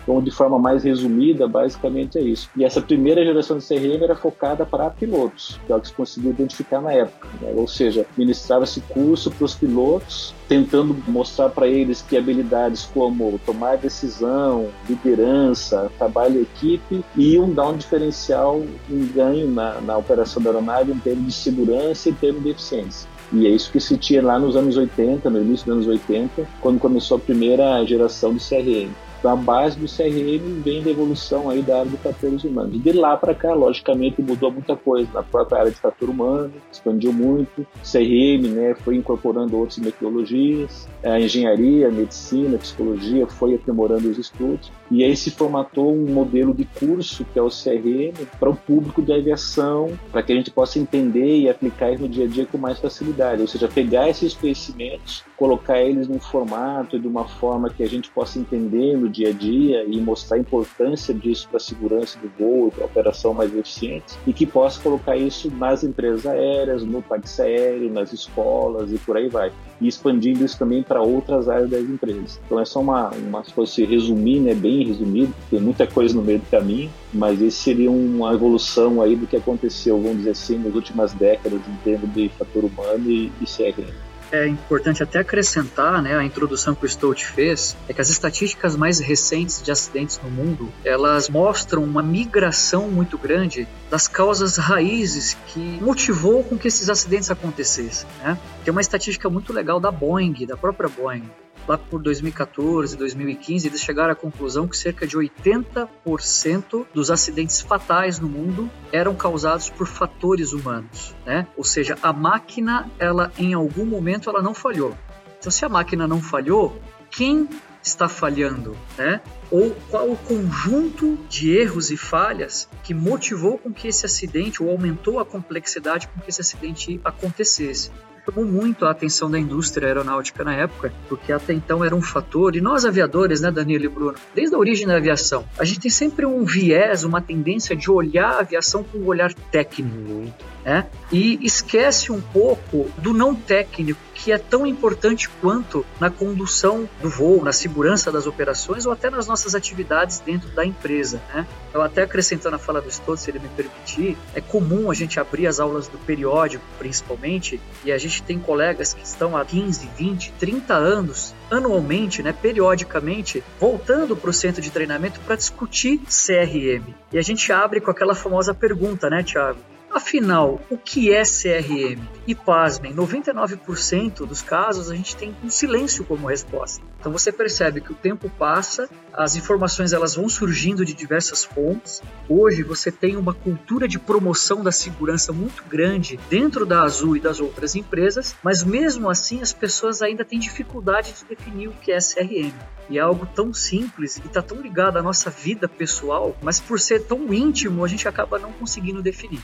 Então, 0.05 0.21
de 0.21 0.29
forma 0.29 0.59
mais 0.59 0.83
resumida, 0.83 1.47
basicamente 1.47 2.19
é 2.19 2.21
isso. 2.21 2.47
E 2.55 2.63
essa 2.63 2.79
primeira 2.79 3.25
geração 3.25 3.57
de 3.57 3.67
CRM 3.67 4.03
era 4.03 4.15
focada 4.15 4.63
para 4.63 4.87
pilotos, 4.91 5.59
que 5.65 5.73
é 5.73 5.75
o 5.75 5.81
que 5.81 5.87
se 5.87 5.93
conseguiu 5.93 6.29
identificar 6.29 6.79
na 6.79 6.93
época. 6.93 7.27
Né? 7.41 7.51
Ou 7.55 7.67
seja, 7.67 8.05
ministrava-se 8.15 8.81
curso 8.81 9.31
para 9.31 9.45
os 9.45 9.55
pilotos, 9.55 10.35
tentando 10.47 10.95
mostrar 11.07 11.49
para 11.49 11.67
eles 11.67 12.03
que 12.03 12.15
habilidades 12.15 12.87
como 12.93 13.39
tomar 13.47 13.77
decisão, 13.77 14.69
liderança, 14.87 15.91
trabalho 15.97 16.39
em 16.39 16.43
equipe 16.43 17.03
iam 17.17 17.51
dar 17.51 17.69
um 17.69 17.77
diferencial, 17.77 18.61
um 18.89 19.07
ganho 19.07 19.49
na, 19.49 19.81
na 19.81 19.97
operação 19.97 20.41
da 20.41 20.51
aeronave 20.51 20.91
em 20.91 20.99
termos 20.99 21.25
de 21.25 21.33
segurança 21.33 22.09
e 22.09 22.11
em 22.11 22.15
termos 22.15 22.43
de 22.43 22.49
eficiência. 22.49 23.14
E 23.31 23.47
é 23.47 23.49
isso 23.49 23.71
que 23.71 23.79
se 23.79 23.97
tinha 23.97 24.21
lá 24.21 24.39
nos 24.39 24.55
anos 24.55 24.77
80, 24.77 25.29
no 25.29 25.41
início 25.41 25.65
dos 25.65 25.75
anos 25.75 25.87
80, 25.87 26.47
quando 26.61 26.79
começou 26.79 27.17
a 27.17 27.19
primeira 27.19 27.83
geração 27.85 28.33
de 28.33 28.39
CRM. 28.39 28.91
Então 29.25 29.33
a 29.33 29.37
base 29.37 29.75
do 29.79 29.87
CRM 29.87 30.61
vem 30.61 30.83
da 30.83 30.91
evolução 30.91 31.49
aí 31.49 31.63
da 31.63 31.79
área 31.79 31.89
de 31.89 31.97
fatores 31.97 32.43
humanos. 32.43 32.79
De 32.79 32.91
lá 32.91 33.17
para 33.17 33.33
cá, 33.33 33.55
logicamente, 33.55 34.21
mudou 34.21 34.51
muita 34.51 34.75
coisa 34.75 35.09
na 35.11 35.23
própria 35.23 35.61
área 35.61 35.71
de 35.71 35.77
fator 35.77 36.11
humano, 36.11 36.53
expandiu 36.71 37.11
muito. 37.11 37.65
CRM, 37.81 38.47
né, 38.53 38.75
foi 38.75 38.97
incorporando 38.97 39.57
outras 39.57 39.79
metodologias. 39.79 40.87
A 41.03 41.19
engenharia, 41.19 41.87
a 41.87 41.91
medicina, 41.91 42.57
a 42.57 42.59
psicologia 42.59 43.25
foi 43.25 43.55
aprimorando 43.55 44.07
os 44.07 44.19
estudos. 44.19 44.71
E 44.91 45.03
aí 45.03 45.17
se 45.17 45.31
formatou 45.31 45.91
um 45.91 46.05
modelo 46.05 46.53
de 46.53 46.65
curso, 46.65 47.25
que 47.33 47.39
é 47.39 47.41
o 47.41 47.49
CRM, 47.49 48.27
para 48.39 48.51
o 48.51 48.55
público 48.55 49.01
de 49.01 49.11
aviação, 49.11 49.89
para 50.11 50.21
que 50.21 50.33
a 50.33 50.35
gente 50.35 50.51
possa 50.51 50.77
entender 50.77 51.39
e 51.39 51.49
aplicar 51.49 51.91
isso 51.91 52.03
no 52.03 52.09
dia 52.09 52.25
a 52.25 52.27
dia 52.27 52.45
com 52.45 52.59
mais 52.59 52.77
facilidade. 52.77 53.41
Ou 53.41 53.47
seja, 53.47 53.67
pegar 53.67 54.07
esses 54.07 54.35
conhecimentos, 54.35 55.23
colocar 55.37 55.81
eles 55.81 56.07
num 56.07 56.19
formato 56.19 56.99
de 56.99 57.07
uma 57.07 57.25
forma 57.27 57.69
que 57.69 57.83
a 57.83 57.87
gente 57.87 58.09
possa 58.09 58.39
entender 58.39 58.97
no 58.97 59.09
dia 59.09 59.29
a 59.29 59.33
dia 59.33 59.83
e 59.83 59.99
mostrar 59.99 60.37
a 60.37 60.39
importância 60.39 61.13
disso 61.13 61.47
para 61.49 61.57
a 61.57 61.59
segurança 61.59 62.17
do 62.19 62.29
voo 62.39 62.67
e 62.67 62.71
para 62.71 62.83
a 62.83 62.87
operação 62.87 63.33
mais 63.33 63.55
eficiente 63.55 64.17
e 64.25 64.33
que 64.33 64.45
possa 64.45 64.81
colocar 64.81 65.15
isso 65.15 65.51
nas 65.51 65.83
empresas 65.83 66.25
aéreas, 66.25 66.83
no 66.83 67.01
táxi 67.01 67.41
aéreo, 67.41 67.91
nas 67.91 68.13
escolas 68.13 68.91
e 68.91 68.97
por 68.97 69.17
aí 69.17 69.27
vai. 69.27 69.51
E 69.81 69.87
expandindo 69.87 70.43
isso 70.45 70.57
também 70.57 70.81
para 70.81 71.01
outras 71.01 71.49
áreas 71.49 71.69
das 71.69 71.81
empresas. 71.81 72.39
Então 72.45 72.59
é 72.59 72.65
só 72.65 72.79
uma, 72.79 73.09
uma 73.09 73.43
se 73.43 73.51
fosse 73.51 73.83
resumir, 73.83 74.39
né, 74.39 74.53
bem 74.53 74.85
resumido, 74.85 75.33
tem 75.49 75.59
muita 75.59 75.85
coisa 75.85 76.15
no 76.15 76.21
meio 76.21 76.39
do 76.39 76.49
caminho, 76.49 76.89
mas 77.13 77.41
esse 77.41 77.57
seria 77.57 77.91
uma 77.91 78.33
evolução 78.33 79.01
aí 79.01 79.15
do 79.15 79.27
que 79.27 79.35
aconteceu, 79.35 79.99
vamos 79.99 80.17
dizer 80.19 80.31
assim, 80.31 80.57
nas 80.57 80.73
últimas 80.73 81.13
décadas 81.13 81.59
em 81.67 81.75
termos 81.83 82.13
de 82.13 82.29
fator 82.29 82.63
humano 82.63 83.09
e, 83.09 83.31
e 83.41 83.45
CRM 83.45 84.04
é 84.31 84.47
importante 84.47 85.03
até 85.03 85.19
acrescentar, 85.19 86.01
né, 86.01 86.15
a 86.15 86.23
introdução 86.23 86.75
que 86.75 86.85
o 86.85 86.89
Stout 86.89 87.25
fez, 87.25 87.75
é 87.87 87.93
que 87.93 88.01
as 88.01 88.09
estatísticas 88.09 88.75
mais 88.75 88.99
recentes 88.99 89.61
de 89.61 89.71
acidentes 89.71 90.19
no 90.23 90.29
mundo, 90.29 90.71
elas 90.83 91.29
mostram 91.29 91.83
uma 91.83 92.01
migração 92.01 92.89
muito 92.89 93.17
grande 93.17 93.67
das 93.89 94.07
causas 94.07 94.57
raízes 94.57 95.37
que 95.47 95.59
motivou 95.81 96.43
com 96.43 96.57
que 96.57 96.67
esses 96.67 96.89
acidentes 96.89 97.29
acontecessem, 97.29 98.07
né? 98.23 98.37
Tem 98.63 98.71
uma 98.71 98.81
estatística 98.81 99.29
muito 99.29 99.53
legal 99.53 99.79
da 99.79 99.91
Boeing, 99.91 100.45
da 100.45 100.57
própria 100.57 100.89
Boeing, 100.89 101.23
lá 101.67 101.77
por 101.77 102.01
2014, 102.01 102.95
2015, 102.97 103.67
eles 103.67 103.81
chegaram 103.81 104.11
à 104.11 104.15
conclusão 104.15 104.67
que 104.67 104.77
cerca 104.77 105.07
de 105.07 105.17
80% 105.17 106.85
dos 106.93 107.11
acidentes 107.11 107.61
fatais 107.61 108.19
no 108.19 108.27
mundo 108.27 108.69
eram 108.91 109.15
causados 109.15 109.69
por 109.69 109.87
fatores 109.87 110.53
humanos, 110.53 111.15
né? 111.25 111.47
Ou 111.57 111.63
seja, 111.63 111.97
a 112.01 112.13
máquina, 112.13 112.89
ela 112.99 113.31
em 113.37 113.53
algum 113.53 113.85
momento 113.85 114.29
ela 114.29 114.41
não 114.41 114.53
falhou. 114.53 114.95
Então, 115.39 115.51
se 115.51 115.65
a 115.65 115.69
máquina 115.69 116.07
não 116.07 116.21
falhou, 116.21 116.81
quem 117.11 117.47
está 117.83 118.09
falhando, 118.09 118.75
né? 118.97 119.21
Ou 119.51 119.71
qual 119.89 120.09
o 120.09 120.17
conjunto 120.17 121.17
de 121.29 121.51
erros 121.55 121.91
e 121.91 121.97
falhas 121.97 122.67
que 122.83 122.93
motivou 122.93 123.57
com 123.57 123.71
que 123.71 123.87
esse 123.87 124.05
acidente 124.05 124.63
ou 124.63 124.71
aumentou 124.71 125.19
a 125.19 125.25
complexidade 125.25 126.07
com 126.07 126.19
que 126.19 126.29
esse 126.29 126.41
acidente 126.41 126.99
acontecesse 127.03 127.91
chamou 128.25 128.45
muito 128.45 128.85
a 128.85 128.91
atenção 128.91 129.29
da 129.29 129.39
indústria 129.39 129.87
aeronáutica 129.87 130.43
na 130.43 130.53
época, 130.53 130.91
porque 131.07 131.31
até 131.31 131.53
então 131.53 131.83
era 131.83 131.95
um 131.95 132.01
fator, 132.01 132.55
e 132.55 132.61
nós 132.61 132.85
aviadores, 132.85 133.41
né, 133.41 133.51
Danilo 133.51 133.85
e 133.85 133.89
Bruno, 133.89 134.15
desde 134.33 134.55
a 134.55 134.57
origem 134.57 134.87
da 134.87 134.97
aviação, 134.97 135.45
a 135.57 135.63
gente 135.63 135.81
tem 135.81 135.91
sempre 135.91 136.25
um 136.25 136.43
viés, 136.43 137.03
uma 137.03 137.21
tendência 137.21 137.75
de 137.75 137.89
olhar 137.91 138.31
a 138.31 138.39
aviação 138.39 138.83
com 138.83 138.97
um 138.97 139.07
olhar 139.07 139.33
técnico. 139.33 140.33
Né? 140.65 140.87
E 141.11 141.39
esquece 141.45 142.11
um 142.11 142.19
pouco 142.19 142.89
do 142.97 143.13
não 143.13 143.35
técnico 143.35 143.99
que 144.15 144.31
é 144.31 144.37
tão 144.39 144.65
importante 144.65 145.29
quanto 145.29 145.85
na 145.99 146.09
condução 146.09 146.89
do 147.01 147.09
voo, 147.09 147.43
na 147.43 147.53
segurança 147.53 148.11
das 148.11 148.25
operações 148.25 148.85
ou 148.85 148.91
até 148.91 149.09
nas 149.09 149.27
nossas 149.27 149.53
atividades 149.53 150.19
dentro 150.19 150.49
da 150.49 150.65
empresa. 150.65 151.21
Né? 151.31 151.45
Eu 151.71 151.81
até 151.81 152.01
acrescentando 152.01 152.55
a 152.55 152.59
fala 152.59 152.81
do 152.81 152.89
Stott, 152.89 153.21
se 153.21 153.29
ele 153.29 153.37
me 153.37 153.49
permitir, 153.49 154.17
é 154.33 154.41
comum 154.41 154.89
a 154.89 154.95
gente 154.95 155.19
abrir 155.19 155.45
as 155.45 155.59
aulas 155.59 155.87
do 155.87 155.99
periódico, 155.99 156.63
principalmente, 156.79 157.61
e 157.83 157.91
a 157.91 157.97
gente 157.97 158.23
tem 158.23 158.39
colegas 158.39 158.93
que 158.93 159.05
estão 159.05 159.37
há 159.37 159.45
15, 159.45 159.87
20, 159.95 160.31
30 160.39 160.73
anos, 160.73 161.35
anualmente, 161.51 162.23
né, 162.23 162.33
periodicamente, 162.33 163.43
voltando 163.59 164.15
para 164.15 164.29
o 164.29 164.33
centro 164.33 164.61
de 164.61 164.71
treinamento 164.71 165.19
para 165.19 165.35
discutir 165.35 165.99
CRM. 166.07 166.95
E 167.11 167.17
a 167.19 167.21
gente 167.21 167.51
abre 167.51 167.79
com 167.79 167.91
aquela 167.91 168.15
famosa 168.15 168.53
pergunta, 168.53 169.09
né, 169.09 169.21
Thiago? 169.21 169.74
Afinal, 169.95 170.59
o 170.69 170.77
que 170.77 171.13
é 171.13 171.23
CRM? 171.23 172.01
E 172.27 172.35
pasmem, 172.35 172.93
99% 172.93 174.25
dos 174.25 174.41
casos 174.41 174.91
a 174.91 174.95
gente 174.95 175.15
tem 175.15 175.33
um 175.41 175.49
silêncio 175.49 176.03
como 176.03 176.27
resposta. 176.27 176.83
Então 176.99 177.13
você 177.13 177.31
percebe 177.31 177.79
que 177.79 177.93
o 177.93 177.95
tempo 177.95 178.29
passa, 178.29 178.89
as 179.13 179.37
informações 179.37 179.93
elas 179.93 180.15
vão 180.15 180.27
surgindo 180.27 180.83
de 180.83 180.93
diversas 180.93 181.45
fontes. 181.45 182.01
Hoje 182.27 182.61
você 182.61 182.91
tem 182.91 183.15
uma 183.15 183.33
cultura 183.33 183.87
de 183.87 183.97
promoção 183.97 184.61
da 184.61 184.71
segurança 184.71 185.31
muito 185.31 185.63
grande 185.63 186.19
dentro 186.29 186.65
da 186.65 186.81
Azul 186.81 187.15
e 187.15 187.21
das 187.21 187.39
outras 187.39 187.73
empresas, 187.73 188.35
mas 188.43 188.65
mesmo 188.65 189.09
assim 189.09 189.41
as 189.41 189.53
pessoas 189.53 190.01
ainda 190.01 190.25
têm 190.25 190.39
dificuldade 190.39 191.13
de 191.13 191.23
definir 191.23 191.69
o 191.69 191.73
que 191.73 191.93
é 191.93 191.99
CRM. 191.99 192.51
E 192.89 192.97
é 192.97 193.01
algo 193.01 193.25
tão 193.25 193.53
simples 193.53 194.17
e 194.17 194.27
está 194.27 194.41
tão 194.41 194.59
ligado 194.59 194.97
à 194.97 195.01
nossa 195.01 195.29
vida 195.29 195.69
pessoal, 195.69 196.35
mas 196.41 196.59
por 196.59 196.81
ser 196.81 197.03
tão 197.03 197.33
íntimo, 197.33 197.85
a 197.85 197.87
gente 197.87 198.09
acaba 198.09 198.37
não 198.37 198.51
conseguindo 198.51 199.01
definir. 199.01 199.39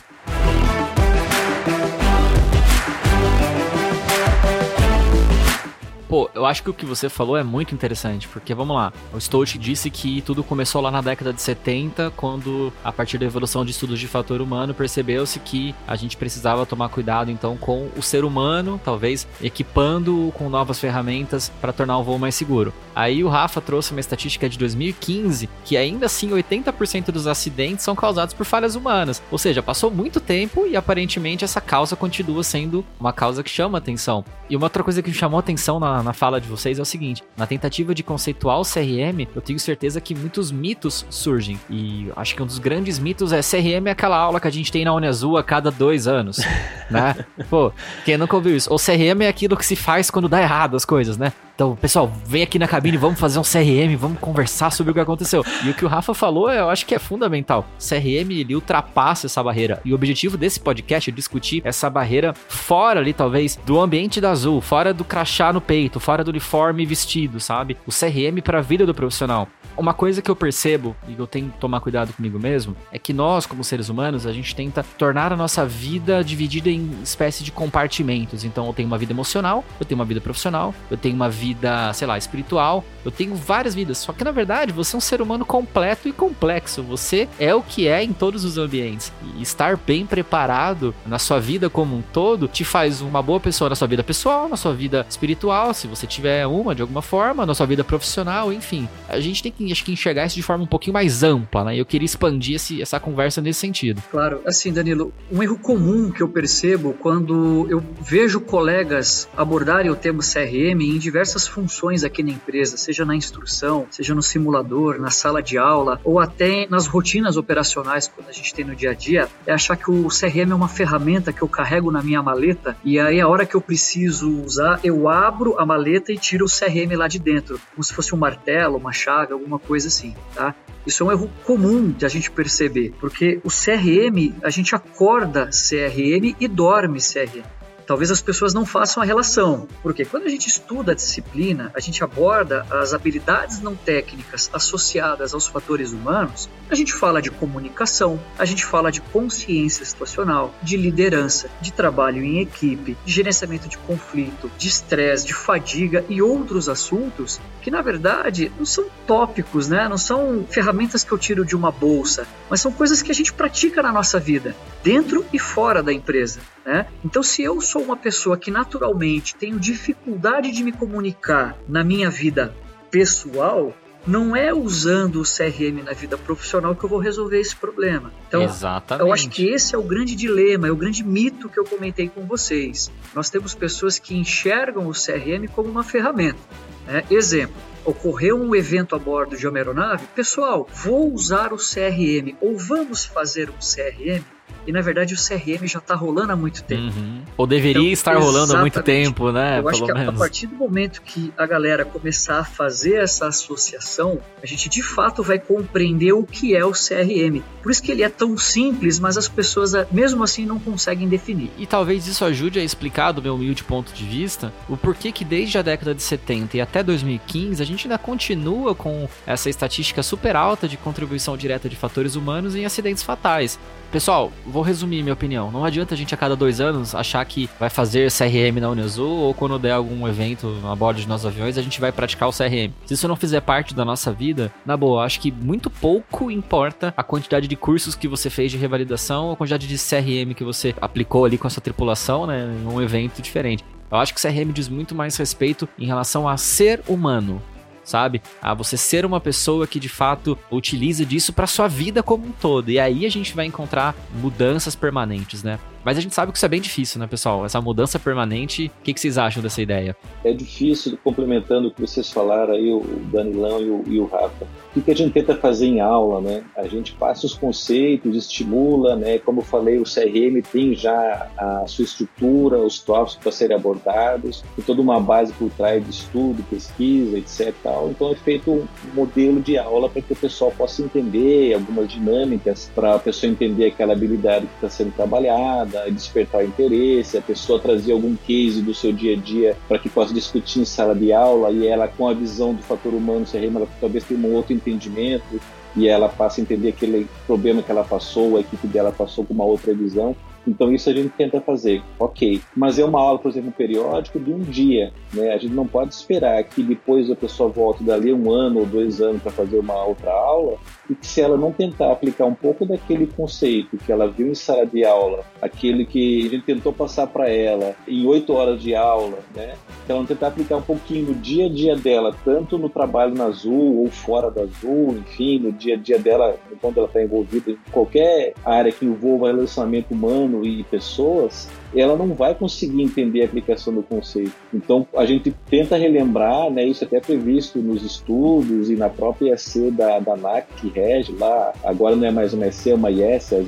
Pô, 6.11 6.29
eu 6.35 6.45
acho 6.45 6.61
que 6.61 6.69
o 6.69 6.73
que 6.73 6.85
você 6.85 7.07
falou 7.07 7.37
é 7.37 7.43
muito 7.43 7.73
interessante, 7.73 8.27
porque 8.27 8.53
vamos 8.53 8.75
lá, 8.75 8.91
o 9.13 9.21
Stout 9.21 9.57
disse 9.57 9.89
que 9.89 10.19
tudo 10.19 10.43
começou 10.43 10.81
lá 10.81 10.91
na 10.91 10.99
década 10.99 11.31
de 11.31 11.41
70, 11.41 12.11
quando, 12.17 12.73
a 12.83 12.91
partir 12.91 13.17
da 13.17 13.25
evolução 13.25 13.63
de 13.63 13.71
estudos 13.71 13.97
de 13.97 14.09
fator 14.09 14.41
humano, 14.41 14.73
percebeu-se 14.73 15.39
que 15.39 15.73
a 15.87 15.95
gente 15.95 16.17
precisava 16.17 16.65
tomar 16.65 16.89
cuidado 16.89 17.31
então 17.31 17.55
com 17.55 17.87
o 17.95 18.03
ser 18.03 18.25
humano, 18.25 18.77
talvez 18.83 19.25
equipando-o 19.41 20.33
com 20.33 20.49
novas 20.49 20.81
ferramentas 20.81 21.49
para 21.61 21.71
tornar 21.71 21.97
o 21.97 22.03
voo 22.03 22.19
mais 22.19 22.35
seguro. 22.35 22.73
Aí 22.93 23.23
o 23.23 23.29
Rafa 23.29 23.61
trouxe 23.61 23.91
uma 23.91 24.01
estatística 24.01 24.49
de 24.49 24.57
2015 24.57 25.47
que 25.63 25.77
ainda 25.77 26.07
assim 26.07 26.31
80% 26.31 27.05
dos 27.05 27.25
acidentes 27.25 27.85
são 27.85 27.95
causados 27.95 28.33
por 28.33 28.45
falhas 28.45 28.75
humanas. 28.75 29.23
Ou 29.31 29.37
seja, 29.37 29.63
passou 29.63 29.89
muito 29.89 30.19
tempo 30.19 30.67
e 30.67 30.75
aparentemente 30.75 31.45
essa 31.45 31.61
causa 31.61 31.95
continua 31.95 32.43
sendo 32.43 32.83
uma 32.99 33.13
causa 33.13 33.41
que 33.41 33.49
chama 33.49 33.77
atenção. 33.77 34.25
E 34.49 34.57
uma 34.57 34.65
outra 34.65 34.83
coisa 34.83 35.01
que 35.01 35.09
me 35.09 35.15
chamou 35.15 35.39
atenção 35.39 35.79
na, 35.79 36.00
na 36.03 36.13
fala 36.13 36.39
de 36.39 36.47
vocês 36.47 36.79
é 36.79 36.81
o 36.81 36.85
seguinte: 36.85 37.23
na 37.35 37.47
tentativa 37.47 37.93
de 37.93 38.03
conceituar 38.03 38.59
o 38.59 38.63
CRM, 38.63 39.27
eu 39.35 39.41
tenho 39.41 39.59
certeza 39.59 40.01
que 40.01 40.15
muitos 40.15 40.51
mitos 40.51 41.05
surgem. 41.09 41.59
E 41.69 42.11
acho 42.15 42.35
que 42.35 42.43
um 42.43 42.45
dos 42.45 42.59
grandes 42.59 42.99
mitos 42.99 43.33
é 43.33 43.41
CRM 43.41 43.87
é 43.87 43.91
aquela 43.91 44.17
aula 44.17 44.39
que 44.39 44.47
a 44.47 44.51
gente 44.51 44.71
tem 44.71 44.85
na 44.85 44.93
Uniazul 44.93 45.37
a 45.37 45.43
cada 45.43 45.71
dois 45.71 46.07
anos, 46.07 46.37
né? 46.89 47.15
Pô, 47.49 47.71
quem 48.05 48.17
nunca 48.17 48.35
ouviu 48.35 48.55
isso? 48.55 48.71
Ou 48.71 48.77
CRM 48.77 49.21
é 49.21 49.27
aquilo 49.27 49.57
que 49.57 49.65
se 49.65 49.75
faz 49.75 50.09
quando 50.09 50.27
dá 50.29 50.41
errado 50.41 50.75
as 50.75 50.85
coisas, 50.85 51.17
né? 51.17 51.33
Então, 51.61 51.75
pessoal, 51.75 52.11
vem 52.25 52.41
aqui 52.41 52.57
na 52.57 52.67
cabine, 52.67 52.97
vamos 52.97 53.19
fazer 53.19 53.37
um 53.37 53.43
CRM, 53.43 53.95
vamos 53.95 54.17
conversar 54.17 54.71
sobre 54.71 54.89
o 54.89 54.93
que 54.95 54.99
aconteceu. 54.99 55.45
E 55.63 55.69
o 55.69 55.75
que 55.75 55.85
o 55.85 55.87
Rafa 55.87 56.11
falou, 56.11 56.51
eu 56.51 56.71
acho 56.71 56.87
que 56.87 56.95
é 56.95 56.97
fundamental. 56.97 57.67
CRM, 57.77 58.31
ele 58.31 58.55
ultrapassa 58.55 59.27
essa 59.27 59.43
barreira. 59.43 59.79
E 59.85 59.91
o 59.91 59.95
objetivo 59.95 60.37
desse 60.37 60.59
podcast 60.59 61.11
é 61.11 61.13
discutir 61.13 61.61
essa 61.63 61.87
barreira 61.87 62.33
fora 62.33 62.99
ali, 62.99 63.13
talvez, 63.13 63.59
do 63.63 63.79
ambiente 63.79 64.19
da 64.19 64.31
Azul, 64.31 64.59
fora 64.59 64.91
do 64.91 65.05
crachá 65.05 65.53
no 65.53 65.61
peito, 65.61 65.99
fora 65.99 66.23
do 66.23 66.31
uniforme 66.31 66.83
vestido, 66.83 67.39
sabe? 67.39 67.77
O 67.85 67.91
CRM 67.91 68.41
para 68.43 68.57
a 68.57 68.63
vida 68.63 68.83
do 68.83 68.95
profissional. 68.95 69.47
Uma 69.77 69.93
coisa 69.93 70.21
que 70.21 70.29
eu 70.29 70.35
percebo, 70.35 70.95
e 71.07 71.15
eu 71.17 71.27
tenho 71.27 71.49
que 71.49 71.57
tomar 71.57 71.79
cuidado 71.79 72.13
comigo 72.13 72.39
mesmo, 72.39 72.75
é 72.91 72.99
que 72.99 73.13
nós, 73.13 73.45
como 73.45 73.63
seres 73.63 73.89
humanos, 73.89 74.27
a 74.27 74.33
gente 74.33 74.55
tenta 74.55 74.83
tornar 74.97 75.31
a 75.33 75.37
nossa 75.37 75.65
vida 75.65 76.23
dividida 76.23 76.69
em 76.69 76.91
espécie 77.03 77.43
de 77.43 77.51
compartimentos. 77.51 78.43
Então, 78.43 78.67
eu 78.67 78.73
tenho 78.73 78.87
uma 78.87 78.97
vida 78.97 79.13
emocional, 79.13 79.63
eu 79.79 79.85
tenho 79.85 79.99
uma 79.99 80.05
vida 80.05 80.21
profissional, 80.21 80.73
eu 80.89 80.97
tenho 80.97 81.15
uma 81.15 81.29
vida, 81.29 81.91
sei 81.93 82.07
lá, 82.07 82.17
espiritual, 82.17 82.83
eu 83.03 83.11
tenho 83.11 83.35
várias 83.35 83.73
vidas. 83.73 83.97
Só 83.97 84.13
que, 84.13 84.23
na 84.23 84.31
verdade, 84.31 84.71
você 84.71 84.95
é 84.95 84.97
um 84.97 85.01
ser 85.01 85.21
humano 85.21 85.45
completo 85.45 86.07
e 86.07 86.13
complexo. 86.13 86.83
Você 86.83 87.27
é 87.39 87.53
o 87.55 87.61
que 87.61 87.87
é 87.87 88.03
em 88.03 88.13
todos 88.13 88.45
os 88.45 88.57
ambientes. 88.57 89.11
E 89.37 89.41
estar 89.41 89.77
bem 89.77 90.05
preparado 90.05 90.93
na 91.05 91.17
sua 91.17 91.39
vida 91.39 91.69
como 91.69 91.95
um 91.95 92.01
todo 92.01 92.47
te 92.47 92.63
faz 92.63 93.01
uma 93.01 93.21
boa 93.21 93.39
pessoa 93.39 93.69
na 93.69 93.75
sua 93.75 93.87
vida 93.87 94.03
pessoal, 94.03 94.47
na 94.47 94.57
sua 94.57 94.73
vida 94.73 95.05
espiritual, 95.09 95.73
se 95.73 95.87
você 95.87 96.05
tiver 96.05 96.45
uma 96.45 96.75
de 96.75 96.81
alguma 96.81 97.01
forma, 97.01 97.45
na 97.45 97.55
sua 97.55 97.65
vida 97.65 97.83
profissional, 97.83 98.51
enfim. 98.51 98.87
A 99.07 99.19
gente 99.19 99.41
tem 99.41 99.51
que 99.65 99.71
acho 99.71 99.83
que 99.83 99.91
enxergar 99.91 100.25
isso 100.25 100.35
de 100.35 100.43
forma 100.43 100.63
um 100.63 100.67
pouquinho 100.67 100.93
mais 100.93 101.23
ampla, 101.23 101.65
né? 101.65 101.79
Eu 101.79 101.85
queria 101.85 102.05
expandir 102.05 102.55
esse, 102.55 102.81
essa 102.81 102.99
conversa 102.99 103.41
nesse 103.41 103.59
sentido. 103.59 104.01
Claro, 104.11 104.41
assim, 104.45 104.71
Danilo, 104.71 105.13
um 105.31 105.41
erro 105.41 105.57
comum 105.57 106.11
que 106.11 106.21
eu 106.21 106.27
percebo 106.27 106.93
quando 106.93 107.67
eu 107.69 107.83
vejo 108.01 108.39
colegas 108.41 109.27
abordarem 109.35 109.91
o 109.91 109.95
termo 109.95 110.21
CRM 110.21 110.81
em 110.81 110.97
diversas 110.97 111.47
funções 111.47 112.03
aqui 112.03 112.23
na 112.23 112.31
empresa, 112.31 112.77
seja 112.77 113.05
na 113.05 113.15
instrução, 113.15 113.85
seja 113.89 114.15
no 114.15 114.21
simulador, 114.21 114.99
na 114.99 115.09
sala 115.09 115.41
de 115.41 115.57
aula, 115.57 115.99
ou 116.03 116.19
até 116.19 116.67
nas 116.69 116.87
rotinas 116.87 117.37
operacionais 117.37 118.07
quando 118.07 118.29
a 118.29 118.33
gente 118.33 118.53
tem 118.53 118.65
no 118.65 118.75
dia 118.75 118.91
a 118.91 118.93
dia, 118.93 119.29
é 119.45 119.53
achar 119.53 119.75
que 119.75 119.89
o 119.89 120.07
CRM 120.07 120.51
é 120.51 120.55
uma 120.55 120.67
ferramenta 120.67 121.33
que 121.33 121.41
eu 121.41 121.47
carrego 121.47 121.91
na 121.91 122.01
minha 122.01 122.21
maleta 122.21 122.75
e 122.83 122.99
aí 122.99 123.19
a 123.19 123.27
hora 123.27 123.45
que 123.45 123.55
eu 123.55 123.61
preciso 123.61 124.41
usar, 124.43 124.79
eu 124.83 125.07
abro 125.07 125.59
a 125.59 125.65
maleta 125.65 126.11
e 126.11 126.17
tiro 126.17 126.45
o 126.45 126.49
CRM 126.49 126.95
lá 126.95 127.07
de 127.07 127.19
dentro, 127.19 127.59
como 127.71 127.83
se 127.83 127.93
fosse 127.93 128.13
um 128.13 128.17
martelo, 128.17 128.77
uma 128.77 128.91
chaga, 128.91 129.35
alguma 129.51 129.59
coisa 129.59 129.87
assim, 129.87 130.15
tá? 130.33 130.55
Isso 130.85 131.03
é 131.03 131.05
um 131.05 131.11
erro 131.11 131.29
comum 131.45 131.91
de 131.91 132.05
a 132.05 132.09
gente 132.09 132.31
perceber, 132.31 132.93
porque 132.99 133.39
o 133.43 133.49
CRM, 133.49 134.33
a 134.43 134.49
gente 134.49 134.73
acorda 134.73 135.49
CRM 135.51 136.35
e 136.39 136.47
dorme 136.47 136.99
CRM 136.99 137.60
talvez 137.91 138.09
as 138.09 138.21
pessoas 138.21 138.53
não 138.53 138.65
façam 138.65 139.03
a 139.03 139.05
relação. 139.05 139.67
Porque 139.83 140.05
quando 140.05 140.23
a 140.23 140.29
gente 140.29 140.47
estuda 140.47 140.93
a 140.93 140.95
disciplina, 140.95 141.73
a 141.75 141.79
gente 141.81 142.01
aborda 142.01 142.65
as 142.71 142.93
habilidades 142.93 143.59
não 143.59 143.75
técnicas 143.75 144.49
associadas 144.53 145.33
aos 145.33 145.45
fatores 145.45 145.91
humanos, 145.91 146.49
a 146.69 146.75
gente 146.75 146.93
fala 146.93 147.21
de 147.21 147.29
comunicação, 147.29 148.17
a 148.39 148.45
gente 148.45 148.65
fala 148.65 148.93
de 148.93 149.01
consciência 149.01 149.83
situacional, 149.83 150.55
de 150.63 150.77
liderança, 150.77 151.49
de 151.59 151.73
trabalho 151.73 152.23
em 152.23 152.39
equipe, 152.39 152.95
de 153.03 153.11
gerenciamento 153.11 153.67
de 153.67 153.77
conflito, 153.79 154.49
de 154.57 154.69
estresse, 154.69 155.27
de 155.27 155.33
fadiga 155.33 156.05
e 156.07 156.21
outros 156.21 156.69
assuntos 156.69 157.41
que 157.61 157.69
na 157.69 157.81
verdade 157.81 158.49
não 158.57 158.65
são 158.65 158.85
tópicos, 159.05 159.67
né? 159.67 159.89
Não 159.89 159.97
são 159.97 160.45
ferramentas 160.49 161.03
que 161.03 161.11
eu 161.11 161.17
tiro 161.17 161.43
de 161.43 161.57
uma 161.57 161.71
bolsa, 161.71 162.25
mas 162.49 162.61
são 162.61 162.71
coisas 162.71 163.01
que 163.01 163.11
a 163.11 163.15
gente 163.15 163.33
pratica 163.33 163.83
na 163.83 163.91
nossa 163.91 164.17
vida, 164.17 164.55
dentro 164.81 165.25
e 165.33 165.37
fora 165.37 165.83
da 165.83 165.91
empresa. 165.91 166.39
Né? 166.65 166.87
Então, 167.03 167.23
se 167.23 167.41
eu 167.43 167.59
sou 167.61 167.81
uma 167.81 167.97
pessoa 167.97 168.37
que 168.37 168.51
naturalmente 168.51 169.35
tenho 169.35 169.59
dificuldade 169.59 170.51
de 170.51 170.63
me 170.63 170.71
comunicar 170.71 171.57
na 171.67 171.83
minha 171.83 172.09
vida 172.09 172.55
pessoal, 172.89 173.73
não 174.05 174.35
é 174.35 174.53
usando 174.53 175.21
o 175.21 175.23
CRM 175.23 175.83
na 175.83 175.93
vida 175.93 176.17
profissional 176.17 176.75
que 176.75 176.83
eu 176.83 176.89
vou 176.89 176.99
resolver 176.99 177.39
esse 177.39 177.55
problema. 177.55 178.11
Então, 178.27 178.43
Exatamente. 178.43 179.07
eu 179.07 179.13
acho 179.13 179.29
que 179.29 179.47
esse 179.47 179.75
é 179.75 179.77
o 179.77 179.83
grande 179.83 180.15
dilema, 180.15 180.67
é 180.67 180.71
o 180.71 180.75
grande 180.75 181.03
mito 181.03 181.47
que 181.47 181.59
eu 181.59 181.65
comentei 181.65 182.09
com 182.09 182.25
vocês. 182.25 182.91
Nós 183.13 183.29
temos 183.29 183.53
pessoas 183.53 183.99
que 183.99 184.15
enxergam 184.15 184.87
o 184.87 184.91
CRM 184.91 185.47
como 185.53 185.69
uma 185.69 185.83
ferramenta. 185.83 186.39
Né? 186.87 187.03
Exemplo, 187.11 187.55
ocorreu 187.85 188.41
um 188.41 188.55
evento 188.55 188.95
a 188.95 188.99
bordo 188.99 189.37
de 189.37 189.47
uma 189.47 189.57
aeronave, 189.57 190.05
pessoal, 190.15 190.67
vou 190.73 191.13
usar 191.13 191.53
o 191.53 191.57
CRM 191.57 192.35
ou 192.41 192.57
vamos 192.57 193.05
fazer 193.05 193.49
um 193.49 193.59
CRM 193.59 194.23
e 194.65 194.71
na 194.71 194.81
verdade 194.81 195.13
o 195.13 195.17
CRM 195.17 195.67
já 195.67 195.79
está 195.79 195.95
rolando 195.95 196.31
há 196.31 196.35
muito 196.35 196.63
tempo. 196.63 196.97
Uhum. 196.97 197.21
Ou 197.37 197.47
deveria 197.47 197.81
então, 197.81 197.93
estar 197.93 198.17
rolando 198.17 198.55
há 198.55 198.59
muito 198.59 198.81
tempo, 198.83 199.31
né? 199.31 199.59
Eu 199.59 199.69
acho 199.69 199.85
que 199.85 199.93
menos. 199.93 200.15
a 200.15 200.17
partir 200.17 200.47
do 200.47 200.55
momento 200.55 201.01
que 201.01 201.33
a 201.37 201.45
galera 201.45 201.83
começar 201.83 202.39
a 202.39 202.43
fazer 202.43 202.95
essa 202.95 203.27
associação, 203.27 204.19
a 204.41 204.45
gente 204.45 204.69
de 204.69 204.83
fato 204.83 205.23
vai 205.23 205.39
compreender 205.39 206.13
o 206.13 206.23
que 206.23 206.55
é 206.55 206.63
o 206.63 206.71
CRM. 206.71 207.41
Por 207.61 207.71
isso 207.71 207.81
que 207.81 207.91
ele 207.91 208.03
é 208.03 208.09
tão 208.09 208.37
simples, 208.37 208.99
mas 208.99 209.17
as 209.17 209.27
pessoas 209.27 209.73
mesmo 209.91 210.23
assim 210.23 210.45
não 210.45 210.59
conseguem 210.59 211.07
definir. 211.07 211.51
E 211.57 211.65
talvez 211.65 212.07
isso 212.07 212.23
ajude 212.25 212.59
a 212.59 212.63
explicar, 212.63 213.11
do 213.11 213.21
meu 213.21 213.35
humilde 213.35 213.63
ponto 213.63 213.93
de 213.93 214.05
vista, 214.05 214.53
o 214.67 214.77
porquê 214.77 215.11
que 215.11 215.23
desde 215.23 215.57
a 215.57 215.61
década 215.61 215.93
de 215.93 216.01
70 216.01 216.57
e 216.57 216.61
até 216.61 216.83
2015 216.83 217.61
a 217.61 217.65
gente 217.65 217.87
ainda 217.87 217.97
continua 217.97 218.75
com 218.75 219.07
essa 219.25 219.49
estatística 219.49 220.03
super 220.03 220.35
alta 220.35 220.67
de 220.67 220.77
contribuição 220.77 221.37
direta 221.37 221.69
de 221.69 221.75
fatores 221.75 222.15
humanos 222.15 222.55
em 222.55 222.65
acidentes 222.65 223.03
fatais. 223.03 223.59
Pessoal, 223.91 224.31
vou 224.47 224.63
resumir 224.63 225.03
minha 225.03 225.13
opinião. 225.13 225.51
Não 225.51 225.65
adianta 225.65 225.93
a 225.93 225.97
gente 225.97 226.13
a 226.15 226.17
cada 226.17 226.33
dois 226.33 226.61
anos 226.61 226.95
achar 226.95 227.25
que 227.25 227.49
vai 227.59 227.69
fazer 227.69 228.09
CRM 228.09 228.57
na 228.61 228.69
Uniazul 228.69 229.17
ou 229.17 229.33
quando 229.33 229.59
der 229.59 229.73
algum 229.73 230.07
evento 230.07 230.57
a 230.63 230.73
bordo 230.73 231.01
de 231.01 231.07
nossos 231.09 231.25
aviões, 231.25 231.57
a 231.57 231.61
gente 231.61 231.81
vai 231.81 231.91
praticar 231.91 232.29
o 232.29 232.31
CRM. 232.31 232.71
Se 232.85 232.93
isso 232.93 233.05
não 233.05 233.17
fizer 233.17 233.41
parte 233.41 233.75
da 233.75 233.83
nossa 233.83 234.13
vida, 234.13 234.49
na 234.65 234.77
boa, 234.77 235.03
acho 235.03 235.19
que 235.19 235.29
muito 235.29 235.69
pouco 235.69 236.31
importa 236.31 236.93
a 236.95 237.03
quantidade 237.03 237.49
de 237.49 237.55
cursos 237.57 237.93
que 237.93 238.07
você 238.07 238.29
fez 238.29 238.49
de 238.49 238.57
revalidação 238.57 239.25
ou 239.25 239.33
a 239.33 239.35
quantidade 239.35 239.67
de 239.67 239.75
CRM 239.75 240.33
que 240.33 240.43
você 240.45 240.73
aplicou 240.79 241.25
ali 241.25 241.37
com 241.37 241.47
a 241.47 241.49
sua 241.49 241.61
tripulação, 241.61 242.25
né, 242.25 242.45
em 242.63 242.65
um 242.65 242.81
evento 242.81 243.21
diferente. 243.21 243.61
Eu 243.91 243.97
acho 243.97 244.13
que 244.13 244.19
o 244.19 244.21
CRM 244.21 244.53
diz 244.53 244.69
muito 244.69 244.95
mais 244.95 245.17
respeito 245.17 245.67
em 245.77 245.85
relação 245.85 246.29
a 246.29 246.37
ser 246.37 246.81
humano, 246.87 247.41
sabe? 247.83 248.21
A 248.41 248.53
você 248.53 248.77
ser 248.77 249.05
uma 249.05 249.19
pessoa 249.19 249.67
que 249.67 249.79
de 249.79 249.89
fato 249.89 250.37
utiliza 250.49 251.05
disso 251.05 251.33
para 251.33 251.47
sua 251.47 251.67
vida 251.67 252.03
como 252.03 252.27
um 252.27 252.31
todo. 252.31 252.69
E 252.69 252.79
aí 252.79 253.05
a 253.05 253.09
gente 253.09 253.35
vai 253.35 253.45
encontrar 253.45 253.95
mudanças 254.13 254.75
permanentes, 254.75 255.43
né? 255.43 255.59
Mas 255.83 255.97
a 255.97 256.01
gente 256.01 256.13
sabe 256.13 256.31
que 256.31 256.37
isso 256.37 256.45
é 256.45 256.49
bem 256.49 256.61
difícil, 256.61 256.99
né, 256.99 257.07
pessoal? 257.07 257.45
Essa 257.45 257.59
mudança 257.59 257.99
permanente. 257.99 258.71
O 258.79 258.83
que, 258.83 258.93
que 258.93 258.99
vocês 258.99 259.17
acham 259.17 259.41
dessa 259.41 259.61
ideia? 259.61 259.95
É 260.23 260.31
difícil, 260.31 260.97
complementando 261.03 261.67
o 261.67 261.71
que 261.71 261.81
vocês 261.81 262.11
falaram 262.11 262.53
aí, 262.53 262.71
o 262.71 262.83
Danilão 263.11 263.61
e 263.61 263.69
o, 263.69 263.83
e 263.87 263.99
o 263.99 264.05
Rafa. 264.05 264.47
O 264.75 264.81
que 264.81 264.91
a 264.91 264.95
gente 264.95 265.11
tenta 265.11 265.35
fazer 265.35 265.65
em 265.65 265.79
aula, 265.79 266.21
né? 266.21 266.43
A 266.55 266.67
gente 266.67 266.93
passa 266.93 267.25
os 267.25 267.33
conceitos, 267.33 268.15
estimula, 268.15 268.95
né? 268.95 269.17
Como 269.19 269.41
eu 269.41 269.45
falei, 269.45 269.79
o 269.79 269.83
CRM 269.83 270.41
tem 270.51 270.75
já 270.75 271.29
a 271.37 271.65
sua 271.67 271.83
estrutura, 271.83 272.57
os 272.57 272.79
tópicos 272.79 273.15
para 273.15 273.31
serem 273.31 273.55
abordados, 273.55 274.43
tem 274.55 274.63
toda 274.63 274.81
uma 274.81 274.99
base 274.99 275.33
por 275.33 275.49
trás 275.51 275.83
de 275.83 275.89
estudo, 275.89 276.43
pesquisa, 276.49 277.17
etc. 277.17 277.53
Tal. 277.63 277.89
Então 277.89 278.11
é 278.11 278.15
feito 278.15 278.51
um 278.51 278.67
modelo 278.93 279.41
de 279.41 279.57
aula 279.57 279.89
para 279.89 280.01
que 280.01 280.13
o 280.13 280.15
pessoal 280.15 280.51
possa 280.51 280.81
entender 280.81 281.53
algumas 281.53 281.91
dinâmicas, 281.91 282.71
para 282.73 282.95
a 282.95 282.99
pessoa 282.99 283.31
entender 283.31 283.65
aquela 283.65 283.93
habilidade 283.93 284.47
que 284.47 284.55
está 284.55 284.69
sendo 284.69 284.91
trabalhada, 284.93 285.70
despertar 285.91 286.41
o 286.41 286.45
interesse, 286.45 287.17
a 287.17 287.21
pessoa 287.21 287.59
trazer 287.59 287.91
algum 287.91 288.15
case 288.15 288.61
do 288.61 288.73
seu 288.73 288.91
dia 288.91 289.13
a 289.13 289.19
dia 289.19 289.57
para 289.67 289.79
que 289.79 289.89
possa 289.89 290.13
discutir 290.13 290.61
em 290.61 290.65
sala 290.65 290.95
de 290.95 291.11
aula 291.11 291.51
e 291.51 291.67
ela 291.67 291.87
com 291.87 292.07
a 292.07 292.13
visão 292.13 292.53
do 292.53 292.61
fator 292.61 292.93
humano, 292.93 293.25
CRM, 293.25 293.55
ela 293.55 293.67
talvez 293.79 294.03
tenha 294.03 294.19
um 294.19 294.33
outro 294.33 294.53
entendimento 294.53 295.39
e 295.75 295.87
ela 295.87 296.09
passa 296.09 296.39
a 296.39 296.43
entender 296.43 296.69
aquele 296.69 297.07
problema 297.25 297.61
que 297.61 297.71
ela 297.71 297.83
passou, 297.83 298.37
a 298.37 298.41
equipe 298.41 298.67
dela 298.67 298.91
passou 298.91 299.25
com 299.25 299.33
uma 299.33 299.45
outra 299.45 299.73
visão. 299.73 300.15
Então 300.47 300.71
isso 300.71 300.89
a 300.89 300.93
gente 300.93 301.09
tenta 301.09 301.39
fazer, 301.39 301.81
ok. 301.99 302.41
Mas 302.55 302.79
é 302.79 302.85
uma 302.85 302.99
aula, 302.99 303.19
por 303.19 303.29
exemplo, 303.29 303.51
periódico 303.51 304.19
de 304.19 304.33
um 304.33 304.39
dia, 304.39 304.91
né? 305.13 305.33
A 305.33 305.37
gente 305.37 305.53
não 305.53 305.67
pode 305.67 305.93
esperar 305.93 306.43
que 306.43 306.63
depois 306.63 307.09
a 307.11 307.15
pessoa 307.15 307.49
volte 307.49 307.83
dali 307.83 308.11
um 308.13 308.31
ano 308.31 308.61
ou 308.61 308.65
dois 308.65 309.01
anos 309.01 309.21
para 309.21 309.31
fazer 309.31 309.59
uma 309.59 309.83
outra 309.83 310.11
aula 310.11 310.57
e 310.89 310.95
que 310.95 311.07
se 311.07 311.21
ela 311.21 311.37
não 311.37 311.51
tentar 311.51 311.91
aplicar 311.91 312.25
um 312.25 312.33
pouco 312.33 312.65
daquele 312.65 313.07
conceito 313.07 313.77
que 313.77 313.91
ela 313.91 314.07
viu 314.07 314.27
em 314.27 314.35
sala 314.35 314.65
de 314.65 314.83
aula, 314.83 315.23
aquele 315.41 315.85
que 315.85 316.27
a 316.27 316.29
gente 316.29 316.43
tentou 316.43 316.73
passar 316.73 317.07
para 317.07 317.29
ela 317.29 317.75
em 317.87 318.05
oito 318.05 318.33
horas 318.33 318.61
de 318.61 318.75
aula, 318.75 319.19
né? 319.35 319.53
Se 319.85 319.91
ela 319.91 319.99
não 319.99 320.07
tentar 320.07 320.27
aplicar 320.27 320.57
um 320.57 320.61
pouquinho 320.61 321.07
no 321.07 321.13
dia 321.15 321.45
a 321.45 321.49
dia 321.49 321.75
dela, 321.75 322.15
tanto 322.25 322.57
no 322.57 322.69
trabalho 322.69 323.15
na 323.15 323.25
Azul 323.25 323.81
ou 323.81 323.89
fora 323.89 324.29
da 324.29 324.41
Azul, 324.41 324.97
enfim, 324.97 325.39
no 325.39 325.51
dia 325.51 325.75
a 325.75 325.77
dia 325.77 325.99
dela, 325.99 326.35
enquanto 326.51 326.77
ela 326.77 326.87
está 326.87 327.01
envolvida 327.01 327.51
em 327.51 327.57
qualquer 327.71 328.33
área 328.43 328.71
que 328.71 328.85
envolva 328.85 329.27
relacionamento 329.27 329.93
humano 329.93 330.30
e 330.43 330.63
pessoas, 330.63 331.47
ela 331.75 331.95
não 331.95 332.13
vai 332.13 332.33
conseguir 332.33 332.81
entender 332.81 333.21
a 333.21 333.25
aplicação 333.25 333.73
do 333.73 333.83
conceito. 333.83 334.33
Então, 334.53 334.87
a 334.95 335.05
gente 335.05 335.33
tenta 335.49 335.77
relembrar, 335.77 336.49
né, 336.49 336.63
isso 336.65 336.83
até 336.83 336.97
é 336.97 337.01
previsto 337.01 337.59
nos 337.59 337.83
estudos 337.83 338.69
e 338.69 338.75
na 338.75 338.89
própria 338.89 339.33
EC 339.33 339.71
da, 339.71 339.99
da 339.99 340.15
NAC, 340.15 340.47
que 340.57 340.69
rege 340.69 341.13
lá, 341.13 341.53
agora 341.63 341.95
não 341.95 342.07
é 342.07 342.11
mais 342.11 342.33
uma 342.33 342.47
EC, 342.47 342.67
é 342.67 342.75
uma 342.75 342.91
IES, 342.91 343.31
é 343.31 343.41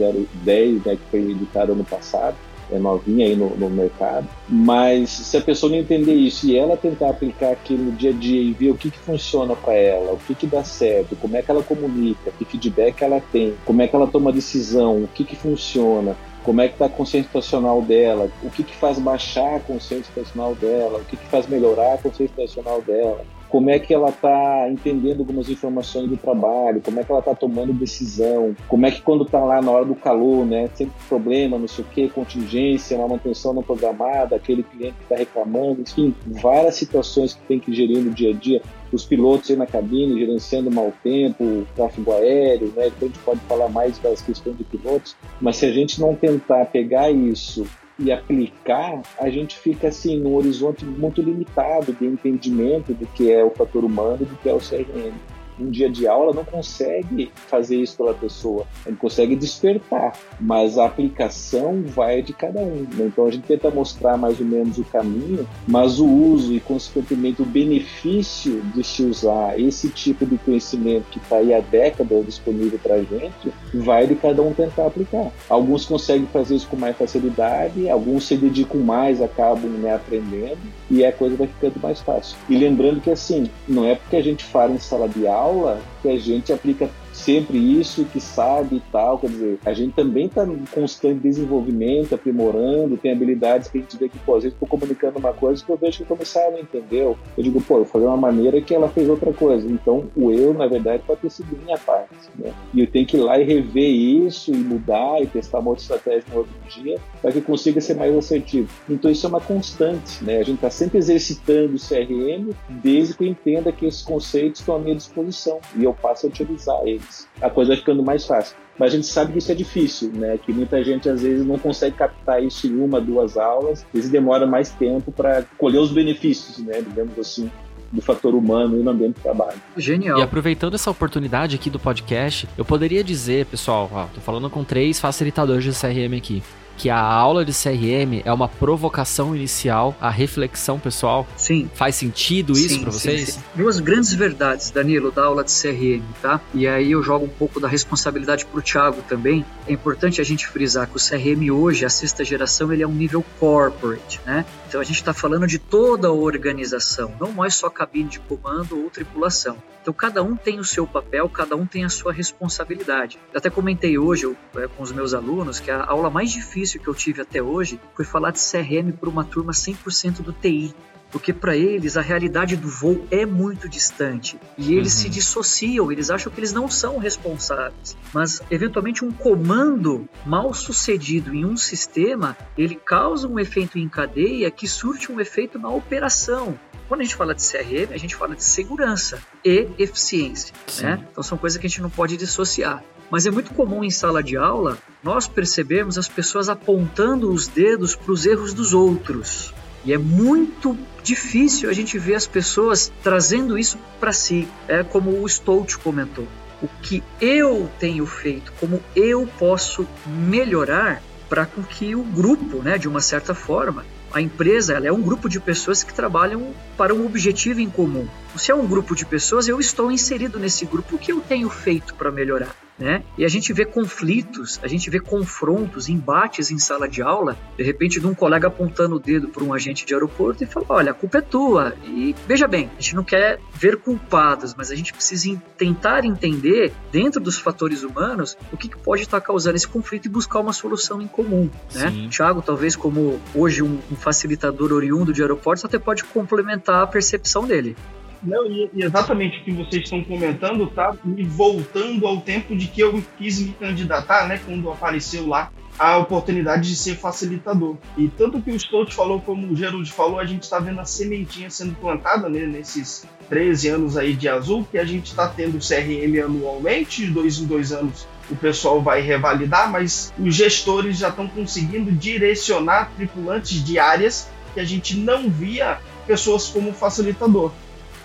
010, 0.44 0.86
né, 0.86 0.96
que 0.96 1.12
foi 1.12 1.32
editada 1.32 1.72
ano 1.72 1.84
passado, 1.84 2.36
é 2.72 2.80
novinha 2.80 3.26
aí 3.26 3.36
no, 3.36 3.50
no, 3.56 3.70
mercado, 3.70 4.28
mas 4.48 5.10
se 5.10 5.38
a 5.38 5.42
pessoa 5.42 5.72
não 5.72 5.78
entender 5.78 6.14
isso 6.14 6.48
e 6.48 6.58
ela 6.58 6.78
tentar 6.78 7.10
aplicar 7.10 7.52
aquilo 7.52 7.86
no 7.86 7.92
dia 7.92 8.12
a 8.12 8.14
dia 8.14 8.42
e 8.42 8.52
ver 8.52 8.72
o 8.72 8.76
que, 8.76 8.90
que 8.90 8.98
funciona 9.00 9.56
para 9.56 9.74
ela, 9.74 10.14
o 10.14 10.18
que, 10.18 10.34
que 10.34 10.48
dá 10.48 10.64
certo, 10.64 11.16
como 11.16 11.36
é 11.36 11.42
que 11.42 11.52
ela 11.52 11.62
comunica, 11.62 12.32
que 12.32 12.46
feedback 12.46 13.02
ela 13.02 13.22
tem, 13.32 13.54
como 13.66 13.82
é 13.82 13.88
que 13.88 13.96
ela 13.96 14.08
toma 14.08 14.32
decisão, 14.32 15.04
o 15.04 15.08
que, 15.08 15.24
que 15.24 15.36
funciona, 15.36 16.16
como 16.44 16.62
é 16.62 16.68
que 16.68 16.76
está 16.76 16.86
a 16.86 16.90
consciência 16.90 17.28
situacional 17.28 17.82
dela, 17.82 18.30
o 18.44 18.50
que, 18.50 18.64
que 18.64 18.76
faz 18.76 19.00
baixar 19.00 19.56
a 19.56 19.60
consciência 19.60 20.06
situacional 20.06 20.54
dela, 20.56 21.00
o 21.00 21.06
que, 21.06 21.18
que 21.18 21.26
faz 21.28 21.48
melhorar 21.48 21.94
a 21.94 21.98
consciência 21.98 22.28
situacional 22.28 22.82
dela, 22.82 23.26
como 23.54 23.70
é 23.70 23.78
que 23.78 23.94
ela 23.94 24.10
está 24.10 24.68
entendendo 24.68 25.20
algumas 25.20 25.48
informações 25.48 26.10
do 26.10 26.18
trabalho, 26.18 26.82
como 26.84 27.00
é 27.00 27.04
que 27.04 27.12
ela 27.12 27.20
está 27.20 27.36
tomando 27.36 27.72
decisão, 27.72 28.56
como 28.68 28.88
é 28.88 28.90
que 28.90 29.00
quando 29.00 29.26
está 29.26 29.38
lá 29.38 29.62
na 29.62 29.70
hora 29.70 29.86
do 29.86 29.94
calor, 29.94 30.44
né, 30.44 30.68
sempre 30.74 30.96
problema, 31.08 31.60
não 31.60 31.68
sei 31.68 31.86
o 31.86 31.88
que, 31.88 32.10
contingência, 32.10 32.98
uma 32.98 33.10
manutenção 33.10 33.54
não 33.54 33.62
programada, 33.62 34.36
aquele 34.36 34.64
cliente 34.64 34.96
que 34.96 35.04
está 35.04 35.18
reclamando, 35.18 35.82
enfim, 35.82 36.16
várias 36.26 36.74
situações 36.74 37.36
que 37.36 37.42
tem 37.44 37.60
que 37.60 37.72
gerir 37.72 38.00
no 38.00 38.10
dia 38.10 38.32
a 38.32 38.34
dia. 38.34 38.60
Os 38.92 39.06
pilotos 39.06 39.52
aí 39.52 39.56
na 39.56 39.68
cabine, 39.68 40.20
gerenciando 40.20 40.72
mau 40.72 40.92
tempo, 41.04 41.64
tráfego 41.76 42.12
aéreo, 42.12 42.74
né? 42.76 42.86
Depois 42.86 43.04
a 43.04 43.06
gente 43.06 43.20
pode 43.20 43.40
falar 43.42 43.70
mais 43.70 44.00
das 44.00 44.20
questões 44.20 44.58
de 44.58 44.64
pilotos, 44.64 45.16
mas 45.40 45.58
se 45.58 45.68
a 45.68 45.72
gente 45.72 46.02
não 46.02 46.16
tentar 46.16 46.66
pegar 46.66 47.12
isso 47.12 47.68
e 48.00 48.12
aplicar, 48.12 49.02
a 49.20 49.30
gente 49.30 49.58
fica 49.58 49.88
assim 49.88 50.20
num 50.20 50.36
horizonte 50.36 50.86
muito 50.86 51.22
limitado 51.22 51.94
de 51.94 52.06
entendimento 52.06 52.94
do 52.94 53.06
que 53.08 53.32
é 53.32 53.44
o 53.44 53.52
fator 53.52 53.84
humano 53.84 54.20
e 54.22 54.26
do 54.26 54.36
que 54.38 54.50
é 54.50 54.54
o 54.54 54.60
CRM 54.60 55.14
um 55.60 55.70
dia 55.70 55.90
de 55.90 56.08
aula 56.08 56.34
não 56.34 56.44
consegue 56.44 57.32
fazer 57.48 57.78
isso 57.78 57.98
pela 57.98 58.14
pessoa, 58.14 58.66
ele 58.86 58.96
consegue 58.96 59.36
despertar, 59.36 60.14
mas 60.40 60.78
a 60.78 60.86
aplicação 60.86 61.84
vai 61.86 62.22
de 62.22 62.34
cada 62.34 62.60
um. 62.60 62.88
Né? 62.94 63.06
Então 63.06 63.26
a 63.28 63.32
gente 63.32 63.46
tenta 63.46 63.70
mostrar 63.70 64.18
mais 64.18 64.40
ou 64.40 64.46
menos 64.46 64.78
o 64.78 64.84
caminho, 64.84 65.48
mas 65.68 66.00
o 66.00 66.08
uso 66.08 66.54
e 66.54 66.60
consequentemente 66.60 67.42
o 67.42 67.46
benefício 67.46 68.62
de 68.74 68.84
se 68.84 69.04
usar 69.04 69.60
esse 69.60 69.90
tipo 69.90 70.26
de 70.26 70.38
conhecimento 70.38 71.06
que 71.12 71.20
está 71.20 71.38
aí 71.38 71.54
há 71.54 71.60
décadas 71.60 72.26
disponível 72.26 72.80
para 72.82 72.96
a 72.96 73.04
gente, 73.04 73.54
vai 73.74 74.08
de 74.08 74.16
cada 74.16 74.42
um 74.42 74.54
tentar 74.54 74.88
aplicar. 74.88 75.32
Alguns 75.50 75.86
conseguem 75.86 76.28
fazer 76.28 76.56
isso 76.56 76.68
com 76.68 76.78
mais 76.78 76.98
facilidade, 76.98 77.90
alguns 77.90 78.26
se 78.28 78.36
dedicam 78.36 78.82
mais, 78.82 79.22
acabam 79.22 79.70
né, 79.70 79.94
aprendendo 79.94 80.58
e 80.90 81.06
a 81.06 81.12
coisa 81.12 81.36
vai 81.36 81.48
ficando 81.48 81.80
mais 81.82 82.00
fácil. 82.00 82.38
E 82.50 82.58
lembrando 82.58 83.02
que 83.02 83.12
assim, 83.12 83.50
não 83.68 83.86
é 83.86 83.96
porque 83.96 84.16
a 84.16 84.22
gente 84.22 84.44
fala 84.44 84.72
em 84.72 84.80
sala 84.80 85.08
de 85.08 85.28
aula 85.28 85.43
aula 85.44 85.80
que 86.02 86.10
a 86.10 86.18
gente 86.18 86.52
aplica 86.52 86.90
sempre 87.14 87.58
isso, 87.58 88.06
que 88.06 88.20
sabe 88.20 88.78
e 88.78 88.84
tal. 88.92 89.18
Quer 89.20 89.28
dizer, 89.28 89.60
a 89.66 89.74
gente 89.74 89.94
também 89.94 90.26
está 90.26 90.46
em 90.46 90.66
constante 90.72 91.20
desenvolvimento, 91.20 92.16
aprimorando, 92.16 92.98
tem 92.98 93.12
habilidades 93.12 93.70
que 93.70 93.78
a 93.78 93.82
gente 93.82 93.98
vê 93.98 94.10
que, 94.10 94.18
pô, 94.20 94.36
às 94.36 94.44
vezes 94.44 94.56
estou 94.56 94.68
comunicando 94.68 95.20
uma 95.20 95.34
coisa 95.34 95.64
que 95.64 95.72
eu 95.72 95.78
vejo 95.78 95.98
que 95.98 96.04
o 96.04 96.08
comissário 96.08 96.54
não 96.54 96.60
entendeu. 96.60 97.18
Eu 97.38 97.44
digo, 97.44 97.62
pô, 97.62 97.78
eu 97.78 97.86
falei 97.86 98.08
uma 98.08 98.18
maneira 98.18 98.60
que 98.62 98.74
ela 98.74 98.90
fez 98.90 99.08
outra 99.08 99.32
coisa. 99.32 99.68
Então, 99.70 100.06
o 100.16 100.32
eu, 100.32 100.54
na 100.54 100.68
verdade, 100.68 101.04
pode 101.06 101.22
ter 101.22 101.30
sido 101.30 101.58
minha 101.64 101.78
parte. 101.78 102.14
Né? 102.38 102.52
E 102.74 102.82
eu 102.82 102.88
tenho 102.88 103.06
que 103.06 103.18
ir 103.18 103.22
lá 103.22 103.40
e 103.40 103.44
rever 103.44 103.90
isso, 103.90 104.52
e 104.52 104.58
mudar, 104.58 105.22
e 105.22 105.28
testar 105.28 105.60
uma 105.60 105.70
outra 105.70 105.84
estratégia 105.84 106.24
no 106.32 106.40
outro 106.40 106.54
dia, 106.70 107.00
para 107.22 107.32
que 107.32 107.42
consiga 107.42 107.80
ser 107.80 107.96
mais 107.96 108.16
assertivo. 108.16 108.70
Então, 108.90 109.12
isso 109.12 109.26
é 109.26 109.30
uma 109.30 109.42
constante. 109.42 110.24
Né? 110.24 110.38
A 110.38 110.44
gente 110.44 110.56
está 110.56 110.70
sempre 110.70 110.98
exercitando 110.98 111.76
o 111.76 111.80
CRM, 111.80 112.54
desde 112.70 113.16
que 113.16 113.24
eu 113.24 113.28
entenda 113.28 113.72
que 113.72 113.86
esses 113.86 114.02
conceitos 114.02 114.60
estão 114.60 114.76
à 114.76 114.80
minha 114.80 114.96
disposição 114.96 115.60
e 115.76 115.84
eu 115.84 115.94
passo 115.94 116.26
a 116.26 116.30
utilizar 116.30 116.82
eles 116.86 117.03
a 117.42 117.50
coisa 117.50 117.70
vai 117.70 117.78
ficando 117.78 118.04
mais 118.04 118.26
fácil. 118.26 118.56
Mas 118.78 118.92
a 118.92 118.96
gente 118.96 119.08
sabe 119.08 119.34
que 119.34 119.38
isso 119.38 119.52
é 119.52 119.56
difícil, 119.56 120.12
né? 120.14 120.38
Que 120.38 120.52
muita 120.52 120.84
gente 120.84 121.08
às 121.08 121.22
vezes 121.22 121.46
não 121.46 121.60
consegue 121.60 121.96
captar 121.96 122.44
isso 122.44 122.68
em 122.68 122.80
uma, 122.80 123.00
duas 123.00 123.38
aulas, 123.38 123.86
e 123.94 124.02
demora 124.02 124.48
mais 124.48 124.72
tempo 124.72 125.12
para 125.12 125.44
colher 125.58 125.80
os 125.80 125.92
benefícios, 125.92 126.58
né? 126.60 126.82
Digamos 126.82 127.18
assim, 127.20 127.52
do 127.92 128.02
fator 128.02 128.34
humano 128.34 128.82
no 128.82 128.90
ambiente 128.90 129.16
de 129.16 129.22
trabalho. 129.22 129.62
Genial. 129.78 130.18
E 130.20 130.22
aproveitando 130.24 130.74
essa 130.74 130.90
oportunidade 130.90 131.56
aqui 131.56 131.70
do 131.70 131.80
podcast, 131.80 132.48
eu 132.58 132.66
poderia 132.66 133.04
dizer, 133.04 133.46
pessoal, 133.46 133.90
ó, 133.94 134.06
tô 134.06 134.20
falando 134.20 134.50
com 134.50 134.64
três 134.64 135.00
facilitadores 135.00 135.64
de 135.64 135.72
CRM 135.72 136.18
aqui 136.18 136.42
que 136.78 136.90
a 136.90 137.00
aula 137.00 137.46
de 137.46 137.52
CRM 137.52 138.22
é 138.26 138.32
uma 138.32 138.48
provocação 138.48 139.36
inicial 139.36 139.96
à 140.00 140.10
reflexão 140.10 140.80
pessoal? 140.80 141.28
Sim. 141.38 141.70
Faz 141.74 141.96
sentido 141.96 142.54
isso 142.54 142.82
para 142.82 142.92
vocês? 142.92 143.30
Sim, 143.30 143.32
sim. 143.40 143.42
Duas 143.56 143.80
grandes 143.80 144.14
verdades, 144.14 144.72
Danilo, 144.72 145.12
da 145.12 145.26
aula 145.26 145.44
de 145.44 145.52
CRM, 145.52 146.04
tá? 146.22 146.42
E 146.54 146.68
aí 146.68 146.92
eu 146.92 147.02
jogo 147.02 147.26
um 147.26 147.30
pouco 147.30 147.60
da 147.60 147.68
responsabilidade 147.68 148.46
pro 148.46 148.62
Thiago 148.62 149.02
também. 149.08 149.46
É 149.68 149.74
importante 149.74 150.22
a 150.22 150.24
gente 150.24 150.48
frisar 150.48 150.88
que 150.88 150.98
o 150.98 151.00
CRM 151.00 151.52
hoje, 151.52 151.86
a 151.86 151.90
sexta 151.90 152.24
geração, 152.24 152.72
ele 152.72 152.84
é 152.84 152.88
um 152.88 152.94
nível 152.94 153.24
corporate, 153.40 154.20
né? 154.26 154.46
Então 154.68 154.82
a 154.82 154.84
gente 154.84 154.96
está 154.96 155.14
falando 155.14 155.46
de 155.46 155.60
toda 155.60 156.08
a 156.08 156.12
organização, 156.12 157.14
não 157.20 157.32
mais 157.32 157.56
só 157.56 157.70
cabine 157.70 158.10
de 158.10 158.20
comando 158.20 158.82
ou 158.84 158.90
tripulação. 158.90 159.58
Então 159.84 159.94
cada 159.94 160.24
um 160.24 160.34
tem 160.34 160.60
o 160.60 160.64
seu 160.64 160.88
papel, 160.88 161.28
cada 161.28 161.58
um 161.58 161.66
tem 161.66 161.84
a 161.84 161.90
sua 161.90 162.14
responsabilidade. 162.14 163.20
Eu 163.34 163.38
até 163.38 163.50
comentei 163.50 163.98
hoje 163.98 164.24
eu, 164.24 164.36
é, 164.56 164.66
com 164.66 164.82
os 164.82 164.94
meus 164.94 165.14
alunos 165.14 165.60
que 165.60 165.70
a 165.70 165.84
aula 165.84 166.10
mais 166.10 166.32
difícil 166.32 166.63
que 166.72 166.88
eu 166.88 166.96
tive 166.96 167.22
até 167.22 167.42
hoje 167.42 167.80
foi 167.96 168.06
falar 168.06 168.32
de 168.32 168.40
CRM 168.40 168.92
para 168.92 169.10
uma 169.10 169.24
turma 169.24 169.52
100% 169.52 170.22
do 170.22 170.32
TI. 170.32 170.74
porque 171.12 171.32
para 171.32 171.56
eles 171.56 171.96
a 171.96 172.02
realidade 172.02 172.56
do 172.56 172.68
voo 172.68 173.06
é 173.12 173.24
muito 173.24 173.70
distante 173.70 174.36
e 174.58 174.74
eles 174.74 174.96
uhum. 174.96 175.02
se 175.02 175.10
dissociam, 175.10 175.92
eles 175.92 176.10
acham 176.10 176.32
que 176.32 176.40
eles 176.40 176.52
não 176.52 176.68
são 176.68 176.98
responsáveis. 176.98 177.96
Mas 178.12 178.42
eventualmente 178.50 179.06
um 179.06 179.12
comando 179.12 180.10
mal 180.26 180.52
sucedido 180.56 181.32
em 181.36 181.46
um 181.46 181.56
sistema, 181.56 182.36
ele 182.58 182.74
causa 182.74 183.28
um 183.28 183.40
efeito 183.40 183.78
em 183.78 183.88
cadeia 183.88 184.50
que 184.50 184.68
surte 184.68 185.12
um 185.12 185.20
efeito 185.20 185.60
na 185.60 185.70
operação. 185.70 186.58
Quando 186.88 187.02
a 187.02 187.04
gente 187.04 187.16
fala 187.16 187.36
de 187.36 187.42
CRM, 187.42 187.94
a 187.94 187.98
gente 187.98 188.16
fala 188.16 188.36
de 188.36 188.44
segurança 188.44 189.22
e 189.46 189.68
eficiência. 189.78 190.54
Né? 190.82 191.06
Então 191.12 191.24
são 191.24 191.38
coisas 191.38 191.60
que 191.60 191.68
a 191.68 191.70
gente 191.70 191.82
não 191.82 191.90
pode 191.92 192.18
dissociar. 192.18 192.84
Mas 193.10 193.26
é 193.26 193.32
muito 193.32 193.54
comum 193.54 193.84
em 193.84 193.92
sala 193.92 194.24
de 194.24 194.36
aula 194.36 194.78
nós 195.04 195.28
percebermos 195.28 195.98
as 195.98 196.08
pessoas 196.08 196.50
apontando 196.50 197.32
os 197.32 197.48
dedos 197.48 197.96
para 197.96 198.12
os 198.12 198.26
erros 198.26 198.54
dos 198.54 198.74
outros. 198.74 199.54
E 199.86 199.92
é 199.92 199.98
muito 199.98 200.78
difícil 201.04 201.70
a 201.70 201.74
gente 201.74 202.00
ver 202.00 202.16
as 202.16 202.26
pessoas 202.26 202.92
trazendo 203.04 203.58
isso 203.58 203.78
para 204.00 204.14
si. 204.14 204.48
É 204.68 204.82
como 204.82 205.22
o 205.22 205.28
Stout 205.28 205.78
comentou. 205.80 206.28
O 206.62 206.68
que 206.82 207.04
eu 207.20 207.70
tenho 207.78 208.06
feito, 208.06 208.54
como 208.60 208.82
eu 208.96 209.28
posso 209.38 209.86
melhorar 210.06 211.04
para 211.28 211.46
que 211.46 211.96
o 211.96 212.04
grupo, 212.04 212.62
né, 212.62 212.78
de 212.78 212.88
uma 212.88 213.02
certa 213.02 213.36
forma, 213.36 213.86
a 214.14 214.22
empresa 214.22 214.74
ela 214.74 214.88
é 214.88 214.92
um 214.92 215.02
grupo 215.02 215.28
de 215.28 215.40
pessoas 215.40 215.84
que 215.84 215.94
trabalham 215.94 216.54
para 216.78 216.94
um 216.94 217.06
objetivo 217.06 217.60
em 217.60 217.70
comum. 217.70 218.08
Se 218.38 218.52
é 218.52 218.56
um 218.56 218.68
grupo 218.68 218.96
de 218.96 219.06
pessoas, 219.06 219.48
eu 219.48 219.60
estou 219.60 219.92
inserido 219.92 220.40
nesse 220.40 220.66
grupo. 220.66 220.96
O 220.96 221.00
que 221.00 221.12
eu 221.12 221.20
tenho 221.20 221.50
feito 221.50 221.96
para 221.96 222.12
melhorar? 222.12 222.56
Né? 222.78 223.04
E 223.18 223.24
a 223.24 223.28
gente 223.28 223.54
vê 223.54 223.66
conflitos, 223.66 224.60
a 224.64 224.68
gente 224.68 224.90
vê 224.90 225.00
confrontos, 225.00 225.90
embates 225.90 226.50
em 226.50 226.58
sala 226.58 226.88
de 226.88 227.04
aula, 227.04 227.38
de 227.56 227.64
repente 227.64 228.00
de 228.00 228.08
um 228.08 228.16
colega 228.16 228.48
apontando 228.48 228.96
o 228.96 229.00
dedo 229.00 229.28
para 229.28 229.44
um 229.44 229.54
agente 229.54 229.86
de 229.86 229.94
aeroporto 229.94 230.44
e 230.44 230.48
fala: 230.48 230.66
olha, 230.70 230.92
a 230.92 230.94
culpa 230.94 231.20
é 231.20 231.22
tua. 231.22 231.76
E 231.86 232.16
veja 232.28 232.48
bem, 232.48 232.72
a 232.78 232.82
gente 232.82 232.96
não 232.96 233.04
quer 233.04 233.40
ver 233.54 233.78
culpados, 233.78 234.56
mas 234.56 234.72
a 234.72 234.76
gente 234.76 234.92
precisa 234.92 235.40
tentar 235.56 236.04
entender, 236.04 236.74
dentro 236.92 237.22
dos 237.22 237.38
fatores 237.38 237.84
humanos, 237.84 238.36
o 238.52 238.58
que, 238.58 238.68
que 238.68 238.78
pode 238.78 239.04
estar 239.04 239.22
causando 239.22 239.56
esse 239.56 239.68
conflito 239.68 240.08
e 240.08 240.10
buscar 240.10 240.40
uma 240.40 240.54
solução 240.54 241.02
em 241.02 241.08
comum. 241.08 241.50
Né? 241.76 242.08
Tiago, 242.10 242.42
talvez 242.42 242.76
como 242.76 243.22
hoje 243.36 243.62
um, 243.62 243.80
um 243.92 243.96
facilitador 243.96 244.74
oriundo 244.74 245.14
de 245.14 245.22
aeroportos, 245.22 245.64
até 245.64 245.78
pode 245.78 246.04
complementar 246.04 246.84
a 246.84 246.88
percepção 246.88 247.46
dele. 247.46 247.76
Não, 248.24 248.46
e, 248.46 248.70
e, 248.74 248.84
exatamente 248.84 249.40
o 249.40 249.44
que 249.44 249.52
vocês 249.52 249.84
estão 249.84 250.04
comentando, 250.04 250.68
tá 250.68 250.96
me 251.04 251.24
voltando 251.24 252.08
ao 252.08 252.22
tempo 252.22 252.56
de 252.56 252.68
que 252.68 252.82
eu 252.82 253.04
quis 253.18 253.40
me 253.40 253.54
candidatar, 253.54 254.28
né? 254.28 254.40
Quando 254.46 254.72
apareceu 254.72 255.28
lá 255.28 255.52
a 255.78 255.98
oportunidade 255.98 256.70
de 256.70 256.76
ser 256.76 256.96
facilitador. 256.96 257.78
E 257.98 258.08
tanto 258.08 258.42
que 258.42 258.52
o 258.52 258.60
Stout 258.60 258.94
falou 258.94 259.20
como 259.20 259.52
o 259.52 259.56
Gerald 259.56 259.92
falou, 259.92 260.20
a 260.20 260.26
gente 260.26 260.44
está 260.44 260.60
vendo 260.60 260.80
a 260.80 260.86
sementinha 260.86 261.50
sendo 261.50 261.76
plantada 261.76 262.30
né, 262.30 262.46
nesses 262.46 263.08
13 263.28 263.70
anos 263.70 263.98
aí 263.98 264.14
de 264.14 264.30
azul, 264.30 264.68
que 264.70 264.78
a 264.78 264.86
gente 264.86 265.08
está 265.08 265.28
tendo 265.28 265.58
CRM 265.58 266.24
anualmente, 266.24 267.06
de 267.06 267.12
dois 267.12 267.40
em 267.40 267.46
dois 267.46 267.72
anos 267.72 268.08
o 268.30 268.36
pessoal 268.36 268.82
vai 268.82 269.02
revalidar, 269.02 269.70
mas 269.72 270.14
os 270.18 270.34
gestores 270.34 270.98
já 270.98 271.10
estão 271.10 271.28
conseguindo 271.28 271.92
direcionar 271.92 272.92
tripulantes 272.96 273.64
de 273.64 273.78
áreas 273.78 274.30
que 274.54 274.60
a 274.60 274.64
gente 274.64 274.98
não 274.98 275.30
via 275.30 275.80
pessoas 276.08 276.48
como 276.48 276.74
facilitador. 276.74 277.52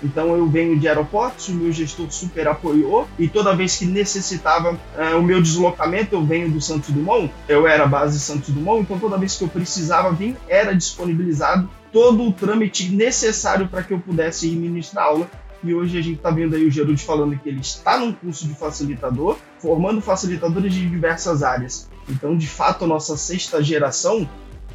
Então 0.02 0.36
eu 0.36 0.46
venho 0.48 0.78
de 0.78 0.88
aeroportos, 0.88 1.48
o 1.48 1.54
meu 1.54 1.72
gestor 1.72 2.10
super 2.10 2.46
apoiou 2.48 3.08
e 3.18 3.28
toda 3.28 3.54
vez 3.54 3.76
que 3.76 3.86
necessitava 3.86 4.72
uh, 4.72 5.18
o 5.18 5.22
meu 5.22 5.42
deslocamento, 5.42 6.14
eu 6.14 6.24
venho 6.24 6.50
do 6.50 6.60
Santos 6.60 6.90
Dumont, 6.90 7.30
eu 7.48 7.66
era 7.66 7.86
base 7.86 8.20
Santos 8.20 8.50
Dumont, 8.50 8.82
então 8.82 8.98
toda 8.98 9.18
vez 9.18 9.36
que 9.36 9.44
eu 9.44 9.48
precisava 9.48 10.12
vir, 10.12 10.36
era 10.48 10.74
disponibilizado 10.74 11.68
todo 11.92 12.22
o 12.22 12.32
trâmite 12.32 12.90
necessário 12.90 13.68
para 13.68 13.82
que 13.82 13.92
eu 13.92 13.98
pudesse 13.98 14.48
ir 14.48 14.56
ministrar 14.56 15.06
aula. 15.06 15.28
E 15.62 15.74
hoje 15.74 15.98
a 15.98 16.02
gente 16.02 16.18
está 16.18 16.30
vendo 16.30 16.54
aí 16.54 16.64
o 16.64 16.70
Gerud 16.70 17.02
falando 17.02 17.36
que 17.36 17.48
ele 17.48 17.60
está 17.60 17.98
num 17.98 18.12
curso 18.12 18.46
de 18.46 18.54
facilitador, 18.54 19.36
formando 19.58 20.00
facilitadores 20.00 20.72
de 20.72 20.88
diversas 20.88 21.42
áreas. 21.42 21.88
Então, 22.08 22.36
de 22.36 22.46
fato, 22.46 22.84
a 22.84 22.88
nossa 22.88 23.16
sexta 23.16 23.62
geração 23.62 24.28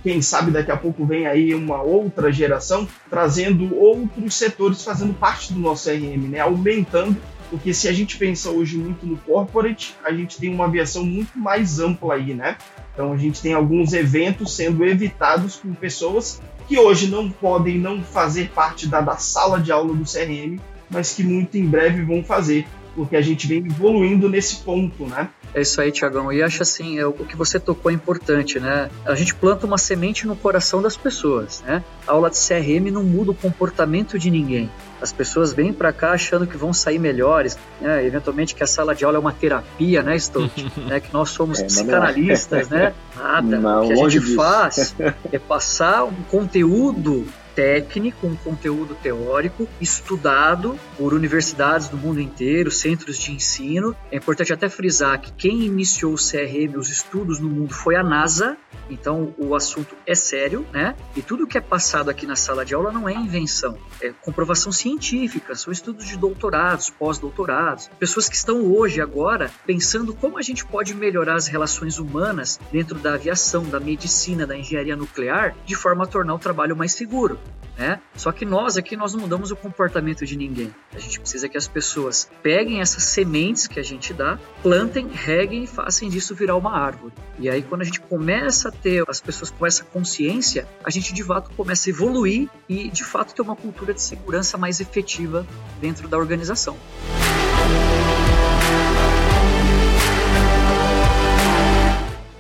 quem 0.03 0.21
sabe 0.21 0.51
daqui 0.51 0.69
a 0.69 0.77
pouco 0.77 1.05
vem 1.05 1.25
aí 1.25 1.55
uma 1.55 1.81
outra 1.81 2.31
geração 2.31 2.87
trazendo 3.09 3.73
outros 3.75 4.35
setores 4.35 4.83
fazendo 4.83 5.13
parte 5.13 5.53
do 5.53 5.59
nosso 5.59 5.89
CRM, 5.89 6.27
né? 6.29 6.39
Aumentando, 6.41 7.15
porque 7.49 7.73
se 7.73 7.87
a 7.87 7.93
gente 7.93 8.17
pensa 8.17 8.49
hoje 8.49 8.77
muito 8.77 9.05
no 9.05 9.17
corporate, 9.17 9.95
a 10.03 10.11
gente 10.11 10.37
tem 10.37 10.53
uma 10.53 10.65
aviação 10.65 11.05
muito 11.05 11.39
mais 11.39 11.79
ampla 11.79 12.15
aí, 12.15 12.33
né? 12.33 12.57
Então 12.93 13.13
a 13.13 13.17
gente 13.17 13.41
tem 13.41 13.53
alguns 13.53 13.93
eventos 13.93 14.53
sendo 14.55 14.85
evitados 14.85 15.55
por 15.55 15.73
pessoas 15.75 16.41
que 16.67 16.77
hoje 16.77 17.07
não 17.07 17.29
podem 17.29 17.77
não 17.77 18.03
fazer 18.03 18.49
parte 18.49 18.87
da, 18.87 19.01
da 19.01 19.17
sala 19.17 19.59
de 19.59 19.71
aula 19.71 19.93
do 19.93 20.03
CRM, 20.03 20.59
mas 20.89 21.13
que 21.13 21.23
muito 21.23 21.57
em 21.57 21.65
breve 21.65 22.03
vão 22.03 22.23
fazer, 22.23 22.67
porque 22.93 23.15
a 23.15 23.21
gente 23.21 23.47
vem 23.47 23.59
evoluindo 23.59 24.29
nesse 24.29 24.57
ponto, 24.57 25.05
né? 25.05 25.29
É 25.53 25.61
isso 25.61 25.79
aí, 25.79 25.91
Tiagão. 25.91 26.31
E 26.31 26.41
acho 26.41 26.63
assim, 26.63 26.97
é, 26.97 27.05
o 27.05 27.13
que 27.13 27.35
você 27.35 27.59
tocou 27.59 27.91
é 27.91 27.93
importante, 27.93 28.59
né? 28.59 28.89
A 29.05 29.13
gente 29.13 29.35
planta 29.35 29.65
uma 29.65 29.77
semente 29.77 30.25
no 30.25 30.35
coração 30.35 30.81
das 30.81 30.97
pessoas, 30.97 31.63
né? 31.65 31.83
A 32.07 32.11
aula 32.11 32.29
de 32.29 32.37
CRM 32.37 32.91
não 32.91 33.03
muda 33.03 33.31
o 33.31 33.35
comportamento 33.35 34.17
de 34.17 34.31
ninguém. 34.31 34.69
As 35.01 35.11
pessoas 35.11 35.53
vêm 35.53 35.71
para 35.71 35.91
cá 35.91 36.11
achando 36.11 36.47
que 36.47 36.57
vão 36.57 36.73
sair 36.73 36.97
melhores, 36.97 37.57
né? 37.79 38.05
eventualmente 38.05 38.55
que 38.55 38.63
a 38.63 38.67
sala 38.67 38.95
de 38.95 39.03
aula 39.03 39.17
é 39.17 39.19
uma 39.19 39.33
terapia, 39.33 40.01
né, 40.01 40.17
Stout? 40.17 40.71
né? 40.87 40.99
Que 40.99 41.13
nós 41.13 41.29
somos 41.29 41.59
é, 41.59 41.65
psicanalistas, 41.65 42.69
né? 42.69 42.93
Nada. 43.15 43.59
Não, 43.59 43.83
o 43.83 43.87
que 43.87 43.93
a 43.93 43.95
gente 43.97 44.19
disso. 44.19 44.35
faz 44.35 44.95
é 45.31 45.37
passar 45.37 46.05
um 46.05 46.23
conteúdo 46.29 47.27
técnico, 47.55 48.27
um 48.27 48.35
conteúdo 48.35 48.95
teórico 48.95 49.67
estudado 49.79 50.77
por 50.97 51.13
universidades 51.13 51.87
do 51.87 51.97
mundo 51.97 52.19
inteiro, 52.19 52.71
centros 52.71 53.17
de 53.17 53.31
ensino. 53.31 53.95
É 54.11 54.17
importante 54.17 54.53
até 54.53 54.69
frisar 54.69 55.19
que 55.19 55.31
quem 55.33 55.63
iniciou 55.63 56.13
o 56.13 56.17
CRM, 56.17 56.77
os 56.77 56.89
estudos 56.89 57.39
no 57.39 57.49
mundo, 57.49 57.73
foi 57.73 57.95
a 57.95 58.03
NASA, 58.03 58.57
então 58.89 59.33
o 59.37 59.55
assunto 59.55 59.95
é 60.05 60.15
sério, 60.15 60.65
né? 60.71 60.95
E 61.15 61.21
tudo 61.21 61.47
que 61.47 61.57
é 61.57 61.61
passado 61.61 62.09
aqui 62.09 62.25
na 62.25 62.35
sala 62.35 62.65
de 62.65 62.73
aula 62.73 62.91
não 62.91 63.07
é 63.07 63.13
invenção, 63.13 63.77
é 64.01 64.11
comprovação 64.21 64.71
científica, 64.71 65.55
são 65.55 65.71
estudos 65.71 66.05
de 66.05 66.17
doutorados, 66.17 66.89
pós-doutorados, 66.89 67.89
pessoas 67.99 68.27
que 68.27 68.35
estão 68.35 68.61
hoje, 68.71 69.01
agora, 69.01 69.51
pensando 69.65 70.13
como 70.13 70.37
a 70.37 70.41
gente 70.41 70.65
pode 70.65 70.93
melhorar 70.93 71.35
as 71.35 71.47
relações 71.47 71.99
humanas 71.99 72.59
dentro 72.71 72.97
da 72.99 73.13
aviação, 73.13 73.63
da 73.63 73.79
medicina, 73.79 74.45
da 74.45 74.57
engenharia 74.57 74.95
nuclear, 74.95 75.55
de 75.65 75.75
forma 75.75 76.03
a 76.03 76.07
tornar 76.07 76.33
o 76.33 76.39
trabalho 76.39 76.75
mais 76.75 76.93
seguro. 76.93 77.39
Né? 77.75 77.99
Só 78.15 78.31
que 78.31 78.45
nós 78.45 78.77
aqui 78.77 78.95
nós 78.95 79.13
não 79.13 79.21
mudamos 79.21 79.49
o 79.49 79.55
comportamento 79.55 80.25
de 80.25 80.37
ninguém. 80.37 80.73
A 80.93 80.99
gente 80.99 81.19
precisa 81.19 81.49
que 81.49 81.57
as 81.57 81.67
pessoas 81.67 82.29
peguem 82.43 82.81
essas 82.81 83.03
sementes 83.03 83.65
que 83.65 83.79
a 83.79 83.83
gente 83.83 84.13
dá, 84.13 84.37
plantem, 84.61 85.09
reguem 85.11 85.63
e 85.63 85.67
façam 85.67 86.07
disso 86.07 86.35
virar 86.35 86.55
uma 86.55 86.71
árvore. 86.71 87.13
E 87.39 87.49
aí 87.49 87.63
quando 87.63 87.81
a 87.81 87.83
gente 87.83 87.99
começa 87.99 88.69
a 88.69 88.71
ter 88.71 89.03
as 89.09 89.19
pessoas 89.19 89.49
com 89.49 89.65
essa 89.65 89.83
consciência, 89.83 90.67
a 90.83 90.91
gente 90.91 91.13
de 91.13 91.23
fato 91.23 91.49
começa 91.55 91.89
a 91.89 91.91
evoluir 91.91 92.47
e 92.69 92.89
de 92.89 93.03
fato 93.03 93.33
ter 93.33 93.41
uma 93.41 93.55
cultura 93.55 93.91
de 93.91 94.01
segurança 94.03 94.55
mais 94.55 94.79
efetiva 94.79 95.45
dentro 95.81 96.07
da 96.07 96.17
organização. 96.17 96.77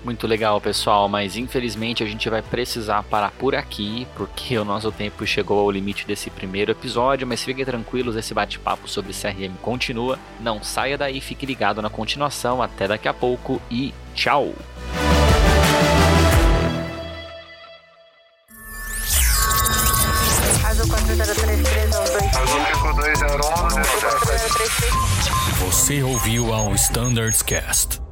Muito 0.03 0.27
legal, 0.27 0.59
pessoal, 0.59 1.07
mas 1.07 1.37
infelizmente 1.37 2.03
a 2.03 2.05
gente 2.05 2.29
vai 2.29 2.41
precisar 2.41 3.03
parar 3.03 3.31
por 3.31 3.55
aqui, 3.55 4.05
porque 4.17 4.57
o 4.57 4.65
nosso 4.65 4.91
tempo 4.91 5.25
chegou 5.25 5.59
ao 5.59 5.71
limite 5.71 6.05
desse 6.05 6.29
primeiro 6.29 6.71
episódio, 6.71 7.25
mas 7.25 7.41
fiquem 7.41 7.63
tranquilos, 7.63 8.17
esse 8.17 8.33
bate-papo 8.33 8.89
sobre 8.89 9.13
CRM 9.13 9.55
continua. 9.61 10.19
Não 10.41 10.61
saia 10.61 10.97
daí, 10.97 11.21
fique 11.21 11.45
ligado 11.45 11.81
na 11.81 11.89
continuação. 11.89 12.61
Até 12.61 12.85
daqui 12.85 13.07
a 13.07 13.13
pouco 13.13 13.61
e 13.71 13.93
tchau! 14.13 14.53
Você 25.59 26.03
ouviu 26.03 26.53
ao 26.53 26.75
Standards 26.75 27.41
Cast. 27.41 28.02